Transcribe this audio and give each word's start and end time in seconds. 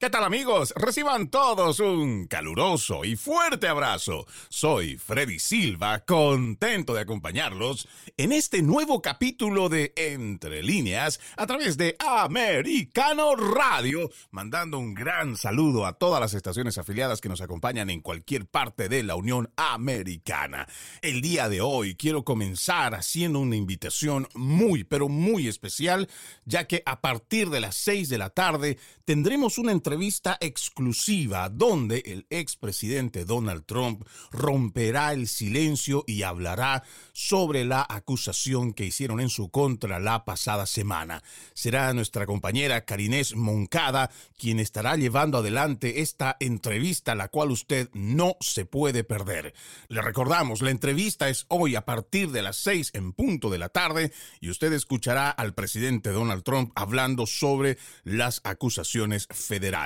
¿Qué 0.00 0.08
tal 0.08 0.24
amigos? 0.24 0.72
Reciban 0.76 1.28
todos 1.28 1.78
un 1.78 2.26
caluroso 2.26 3.04
y 3.04 3.16
fuerte 3.16 3.68
abrazo. 3.68 4.26
Soy 4.48 4.96
Freddy 4.96 5.38
Silva, 5.38 6.06
contento 6.06 6.94
de 6.94 7.02
acompañarlos 7.02 7.86
en 8.16 8.32
este 8.32 8.62
nuevo 8.62 9.02
capítulo 9.02 9.68
de 9.68 9.92
Entre 9.96 10.62
líneas 10.62 11.20
a 11.36 11.46
través 11.46 11.76
de 11.76 11.96
Americano 11.98 13.36
Radio, 13.36 14.10
mandando 14.30 14.78
un 14.78 14.94
gran 14.94 15.36
saludo 15.36 15.84
a 15.84 15.98
todas 15.98 16.18
las 16.18 16.32
estaciones 16.32 16.78
afiliadas 16.78 17.20
que 17.20 17.28
nos 17.28 17.42
acompañan 17.42 17.90
en 17.90 18.00
cualquier 18.00 18.46
parte 18.46 18.88
de 18.88 19.02
la 19.02 19.16
Unión 19.16 19.52
Americana. 19.56 20.66
El 21.02 21.20
día 21.20 21.50
de 21.50 21.60
hoy 21.60 21.94
quiero 21.94 22.24
comenzar 22.24 22.94
haciendo 22.94 23.38
una 23.40 23.56
invitación 23.56 24.28
muy, 24.32 24.82
pero 24.82 25.10
muy 25.10 25.46
especial, 25.46 26.08
ya 26.46 26.66
que 26.66 26.82
a 26.86 27.02
partir 27.02 27.50
de 27.50 27.60
las 27.60 27.76
6 27.76 28.08
de 28.08 28.16
la 28.16 28.30
tarde 28.30 28.78
tendremos 29.04 29.58
una 29.58 29.72
entrevista 29.72 29.89
entrevista 29.90 30.38
exclusiva 30.40 31.48
donde 31.48 32.04
el 32.06 32.24
expresidente 32.30 33.24
Donald 33.24 33.64
Trump 33.66 34.06
romperá 34.30 35.12
el 35.12 35.26
silencio 35.26 36.04
y 36.06 36.22
hablará 36.22 36.84
sobre 37.12 37.64
la 37.64 37.84
acusación 37.88 38.72
que 38.72 38.84
hicieron 38.84 39.18
en 39.18 39.30
su 39.30 39.50
contra 39.50 39.98
la 39.98 40.24
pasada 40.24 40.66
semana. 40.66 41.24
Será 41.54 41.92
nuestra 41.92 42.24
compañera 42.24 42.84
Karinés 42.84 43.34
Moncada 43.34 44.12
quien 44.38 44.60
estará 44.60 44.94
llevando 44.94 45.38
adelante 45.38 46.00
esta 46.02 46.36
entrevista, 46.38 47.16
la 47.16 47.26
cual 47.26 47.50
usted 47.50 47.90
no 47.92 48.36
se 48.40 48.66
puede 48.66 49.02
perder. 49.02 49.54
Le 49.88 50.02
recordamos, 50.02 50.62
la 50.62 50.70
entrevista 50.70 51.28
es 51.28 51.46
hoy 51.48 51.74
a 51.74 51.84
partir 51.84 52.30
de 52.30 52.42
las 52.42 52.56
seis 52.56 52.90
en 52.94 53.12
punto 53.12 53.50
de 53.50 53.58
la 53.58 53.70
tarde 53.70 54.12
y 54.40 54.50
usted 54.50 54.72
escuchará 54.72 55.30
al 55.30 55.52
presidente 55.52 56.10
Donald 56.10 56.44
Trump 56.44 56.70
hablando 56.76 57.26
sobre 57.26 57.76
las 58.04 58.40
acusaciones 58.44 59.26
federales. 59.30 59.79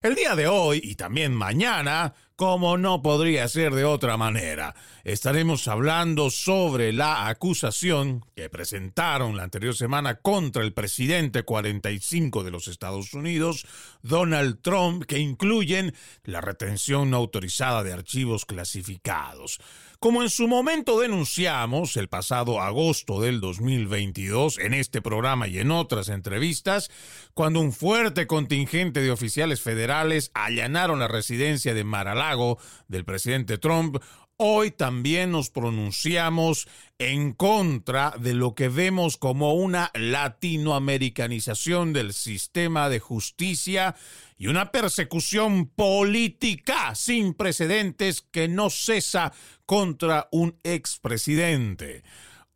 El 0.00 0.14
día 0.14 0.36
de 0.36 0.46
hoy 0.46 0.80
y 0.84 0.96
también 0.96 1.34
mañana 1.34 2.14
como 2.36 2.76
no 2.76 3.00
podría 3.00 3.46
ser 3.48 3.72
de 3.74 3.84
otra 3.84 4.16
manera. 4.16 4.74
Estaremos 5.04 5.68
hablando 5.68 6.30
sobre 6.30 6.92
la 6.92 7.28
acusación 7.28 8.24
que 8.34 8.50
presentaron 8.50 9.36
la 9.36 9.44
anterior 9.44 9.74
semana 9.74 10.16
contra 10.16 10.62
el 10.62 10.72
presidente 10.72 11.44
45 11.44 12.42
de 12.42 12.50
los 12.50 12.68
Estados 12.68 13.14
Unidos, 13.14 13.66
Donald 14.02 14.60
Trump, 14.62 15.04
que 15.04 15.18
incluyen 15.18 15.94
la 16.24 16.40
retención 16.40 17.10
no 17.10 17.18
autorizada 17.18 17.82
de 17.82 17.92
archivos 17.92 18.44
clasificados. 18.44 19.60
Como 20.04 20.22
en 20.22 20.28
su 20.28 20.48
momento 20.48 21.00
denunciamos 21.00 21.96
el 21.96 22.08
pasado 22.08 22.60
agosto 22.60 23.22
del 23.22 23.40
2022 23.40 24.58
en 24.58 24.74
este 24.74 25.00
programa 25.00 25.48
y 25.48 25.60
en 25.60 25.70
otras 25.70 26.10
entrevistas, 26.10 26.90
cuando 27.32 27.60
un 27.60 27.72
fuerte 27.72 28.26
contingente 28.26 29.00
de 29.00 29.10
oficiales 29.10 29.62
federales 29.62 30.30
allanaron 30.34 30.98
la 30.98 31.08
residencia 31.08 31.72
de 31.72 31.84
Maralá 31.84 32.36
del 32.86 33.06
presidente 33.06 33.56
Trump, 33.56 33.96
hoy 34.36 34.72
también 34.72 35.30
nos 35.30 35.48
pronunciamos 35.48 36.68
en 36.98 37.32
contra 37.32 38.14
de 38.18 38.34
lo 38.34 38.54
que 38.54 38.68
vemos 38.68 39.16
como 39.16 39.54
una 39.54 39.90
latinoamericanización 39.94 41.94
del 41.94 42.12
sistema 42.12 42.88
de 42.88 43.00
justicia 43.00 43.96
y 44.36 44.48
una 44.48 44.70
persecución 44.70 45.66
política 45.66 46.94
sin 46.94 47.34
precedentes 47.34 48.20
que 48.20 48.48
no 48.48 48.70
cesa 48.70 49.32
contra 49.66 50.28
un 50.30 50.58
expresidente. 50.62 52.02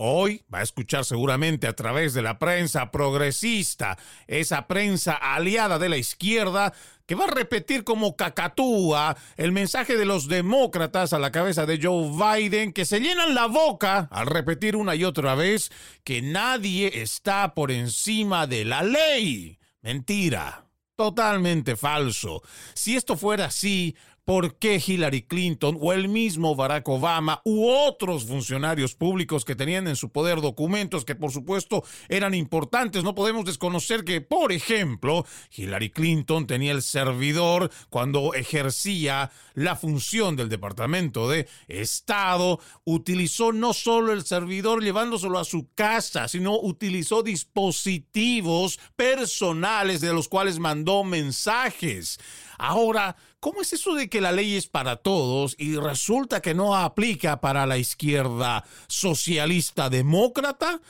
Hoy 0.01 0.45
va 0.53 0.61
a 0.61 0.62
escuchar 0.62 1.05
seguramente 1.05 1.67
a 1.67 1.73
través 1.73 2.15
de 2.15 2.23
la 2.23 2.39
prensa 2.39 2.92
progresista, 2.92 3.98
esa 4.28 4.69
prensa 4.69 5.15
aliada 5.15 5.81
de 5.81 5.89
la 5.89 5.97
izquierda, 5.97 6.73
que 7.05 7.17
va 7.17 7.25
a 7.25 7.31
repetir 7.31 7.83
como 7.83 8.15
cacatúa 8.15 9.17
el 9.37 9.50
mensaje 9.50 9.97
de 9.97 10.05
los 10.05 10.28
demócratas 10.28 11.12
a 11.12 11.19
la 11.19 11.33
cabeza 11.33 11.67
de 11.67 11.81
Joe 11.83 12.12
Biden, 12.12 12.73
que 12.73 12.84
se 12.84 13.00
llenan 13.00 13.34
la 13.34 13.47
boca 13.47 14.09
al 14.12 14.28
repetir 14.28 14.77
una 14.77 14.94
y 14.94 15.03
otra 15.03 15.34
vez 15.34 15.72
que 16.05 16.22
nadie 16.22 17.03
está 17.03 17.55
por 17.55 17.72
encima 17.72 18.47
de 18.47 18.65
la 18.66 18.84
ley. 18.84 19.59
Mentira. 19.82 20.69
Totalmente 20.99 21.77
falso. 21.77 22.43
Si 22.75 22.97
esto 22.97 23.16
fuera 23.16 23.44
así, 23.44 23.94
por 24.28 24.56
qué 24.59 24.78
Hillary 24.87 25.22
Clinton 25.22 25.78
o 25.81 25.94
el 25.94 26.06
mismo 26.06 26.55
Barack 26.55 26.87
Obama 26.87 27.41
u 27.47 27.66
otros 27.66 28.27
funcionarios 28.27 28.94
públicos 28.94 29.47
que 29.47 29.56
tenían 29.56 29.89
en 29.89 29.97
su 29.97 30.11
poder 30.11 30.43
documentos 30.43 31.06
que 31.06 31.15
por 31.15 31.33
supuesto 31.33 31.83
eran 32.11 32.34
importantes. 32.34 33.05
No 33.05 33.15
podemos 33.15 33.47
desconocer 33.47 34.05
que, 34.05 34.21
por 34.21 34.53
ejemplo, 34.53 35.25
Hillary 35.56 35.88
Clinton 35.88 36.47
tenía 36.47 36.72
el 36.72 36.83
servidor 36.83 37.71
cuando 37.88 38.34
ejercía 38.34 39.31
la 39.55 39.77
función 39.77 40.37
del 40.37 40.50
Departamento 40.50 41.27
de 41.31 41.49
Estado, 41.67 42.61
utilizó 42.84 43.55
no 43.55 43.72
solo 43.72 44.12
el 44.12 44.27
servidor 44.27 44.83
llevándoselo 44.83 45.38
a 45.38 45.44
su 45.47 45.72
casa, 45.75 46.28
sino 46.28 46.61
utilizó 46.61 47.22
dispositivos 47.22 48.78
personales 48.94 50.03
de 50.03 50.12
los 50.12 50.28
cuales 50.28 50.59
mandó 50.59 51.03
mensajes. 51.03 52.21
Ahora, 52.59 53.17
¿cómo 53.41 53.62
es 53.62 53.72
eso 53.72 53.94
de 53.94 54.09
que 54.09 54.21
la 54.21 54.32
ley 54.32 54.56
es 54.56 54.66
para 54.66 54.97
todos 54.97 55.54
y 55.59 55.76
resulta 55.76 56.41
que 56.41 56.54
no 56.54 56.76
aplica 56.76 57.41
para 57.41 57.66
la 57.66 57.78
izquierda 57.78 58.65
socialista 58.87 59.91
demócrata? 59.91 60.81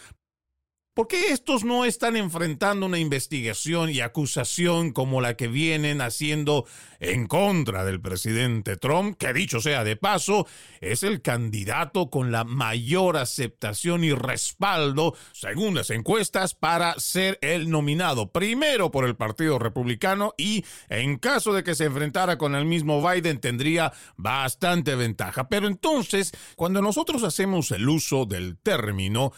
¿Por 0.99 1.07
qué 1.07 1.31
estos 1.31 1.63
no 1.63 1.85
están 1.85 2.17
enfrentando 2.17 2.85
una 2.85 2.99
investigación 2.99 3.89
y 3.89 4.01
acusación 4.01 4.91
como 4.91 5.21
la 5.21 5.37
que 5.37 5.47
vienen 5.47 6.01
haciendo 6.01 6.67
en 6.99 7.29
contra 7.29 7.85
del 7.85 8.01
presidente 8.01 8.77
Trump, 8.77 9.17
que 9.17 9.33
dicho 9.33 9.61
sea 9.61 9.85
de 9.85 9.95
paso, 9.95 10.49
es 10.81 11.05
el 11.05 11.23
candidato 11.23 12.11
con 12.11 12.33
la 12.33 12.43
mayor 12.43 13.17
aceptación 13.17 14.03
y 14.03 14.13
respaldo, 14.13 15.15
según 15.31 15.77
las 15.77 15.91
encuestas, 15.91 16.57
para 16.57 16.99
ser 16.99 17.39
el 17.43 17.71
nominado 17.71 18.33
primero 18.33 18.91
por 18.91 19.05
el 19.05 19.15
Partido 19.15 19.61
Republicano 19.61 20.35
y 20.37 20.65
en 20.89 21.19
caso 21.19 21.53
de 21.53 21.63
que 21.63 21.77
se 21.77 21.85
enfrentara 21.85 22.39
con 22.39 22.57
el 22.57 22.65
mismo 22.65 23.09
Biden 23.09 23.39
tendría 23.39 23.93
bastante 24.17 24.97
ventaja. 24.97 25.49
Pero 25.49 25.69
entonces, 25.69 26.33
cuando 26.57 26.83
nosotros 26.83 27.23
hacemos 27.23 27.71
el 27.71 27.89
uso 27.89 28.27
del 28.27 28.59
término 28.59 29.33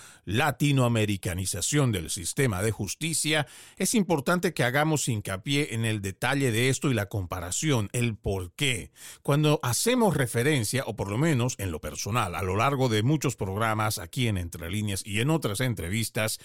del 1.93 2.11
sistema 2.11 2.62
de 2.62 2.71
justicia, 2.71 3.47
es 3.77 3.94
importante 3.94 4.55
que 4.55 4.65
hagamos 4.65 5.09
hincapié 5.09 5.75
en 5.75 5.84
el 5.84 6.00
detalle 6.00 6.53
de 6.53 6.69
esto 6.69 6.91
y 6.91 6.94
la 6.94 7.06
comparación, 7.06 7.88
el 7.93 8.16
por 8.16 8.53
qué. 8.53 8.91
Cuando 9.22 9.60
hacemos 9.62 10.16
referencia, 10.16 10.84
o 10.87 10.97
por 10.97 11.10
lo 11.10 11.19
menos 11.19 11.55
en 11.59 11.71
lo 11.71 11.81
personal, 11.81 12.34
a 12.34 12.43
lo 12.43 12.56
largo 12.56 12.89
de 12.89 13.03
muchos 13.03 13.37
programas 13.37 13.99
aquí 13.99 14.28
en 14.28 14.39
Entre 14.39 14.71
Líneas 14.71 15.03
y 15.05 15.21
en 15.21 15.31
otras 15.31 15.60
entrevistas, 15.60 16.39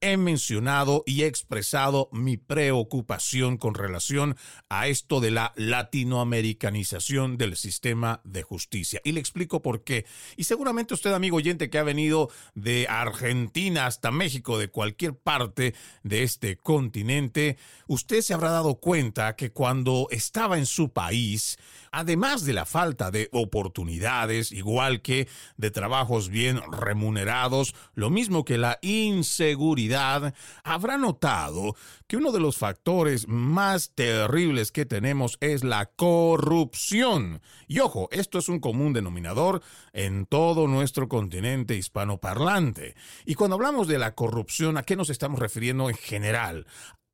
he 0.00 0.16
mencionado 0.16 1.02
y 1.06 1.22
he 1.22 1.26
expresado 1.26 2.08
mi 2.12 2.36
preocupación 2.36 3.56
con 3.56 3.74
relación 3.74 4.36
a 4.68 4.88
esto 4.88 5.20
de 5.20 5.30
la 5.30 5.52
latinoamericanización 5.56 7.36
del 7.36 7.56
sistema 7.56 8.20
de 8.24 8.42
justicia. 8.42 9.00
Y 9.04 9.12
le 9.12 9.20
explico 9.20 9.62
por 9.62 9.84
qué. 9.84 10.06
Y 10.36 10.44
seguramente 10.44 10.94
usted, 10.94 11.12
amigo 11.12 11.36
oyente, 11.36 11.70
que 11.70 11.78
ha 11.78 11.82
venido 11.82 12.30
de 12.54 12.86
Argentina 12.88 13.86
hasta 13.86 14.10
México, 14.10 14.58
de 14.58 14.68
cualquier 14.68 15.14
parte 15.14 15.74
de 16.02 16.22
este 16.22 16.56
continente, 16.56 17.58
usted 17.86 18.22
se 18.22 18.34
habrá 18.34 18.50
dado 18.50 18.76
cuenta 18.76 19.36
que 19.36 19.52
cuando 19.52 20.06
estaba 20.10 20.58
en 20.58 20.66
su 20.66 20.92
país, 20.92 21.58
además 21.92 22.44
de 22.44 22.52
la 22.52 22.64
falta 22.64 23.10
de 23.10 23.28
oportunidades, 23.32 24.52
igual 24.52 25.02
que 25.02 25.28
de 25.56 25.70
trabajos 25.70 26.28
bien 26.28 26.60
remunerados, 26.70 27.74
lo 27.94 28.10
mismo 28.10 28.44
que 28.44 28.58
la 28.58 28.78
inseguridad, 28.82 29.89
habrá 29.94 30.98
notado 30.98 31.74
que 32.06 32.16
uno 32.16 32.32
de 32.32 32.40
los 32.40 32.56
factores 32.56 33.28
más 33.28 33.92
terribles 33.94 34.72
que 34.72 34.86
tenemos 34.86 35.36
es 35.40 35.64
la 35.64 35.86
corrupción. 35.86 37.40
Y 37.68 37.80
ojo, 37.80 38.08
esto 38.10 38.38
es 38.38 38.48
un 38.48 38.60
común 38.60 38.92
denominador 38.92 39.62
en 39.92 40.26
todo 40.26 40.66
nuestro 40.66 41.08
continente 41.08 41.76
hispanoparlante. 41.76 42.94
Y 43.24 43.34
cuando 43.34 43.56
hablamos 43.56 43.88
de 43.88 43.98
la 43.98 44.14
corrupción, 44.14 44.76
¿a 44.76 44.82
qué 44.82 44.96
nos 44.96 45.10
estamos 45.10 45.38
refiriendo 45.38 45.88
en 45.88 45.96
general? 45.96 46.66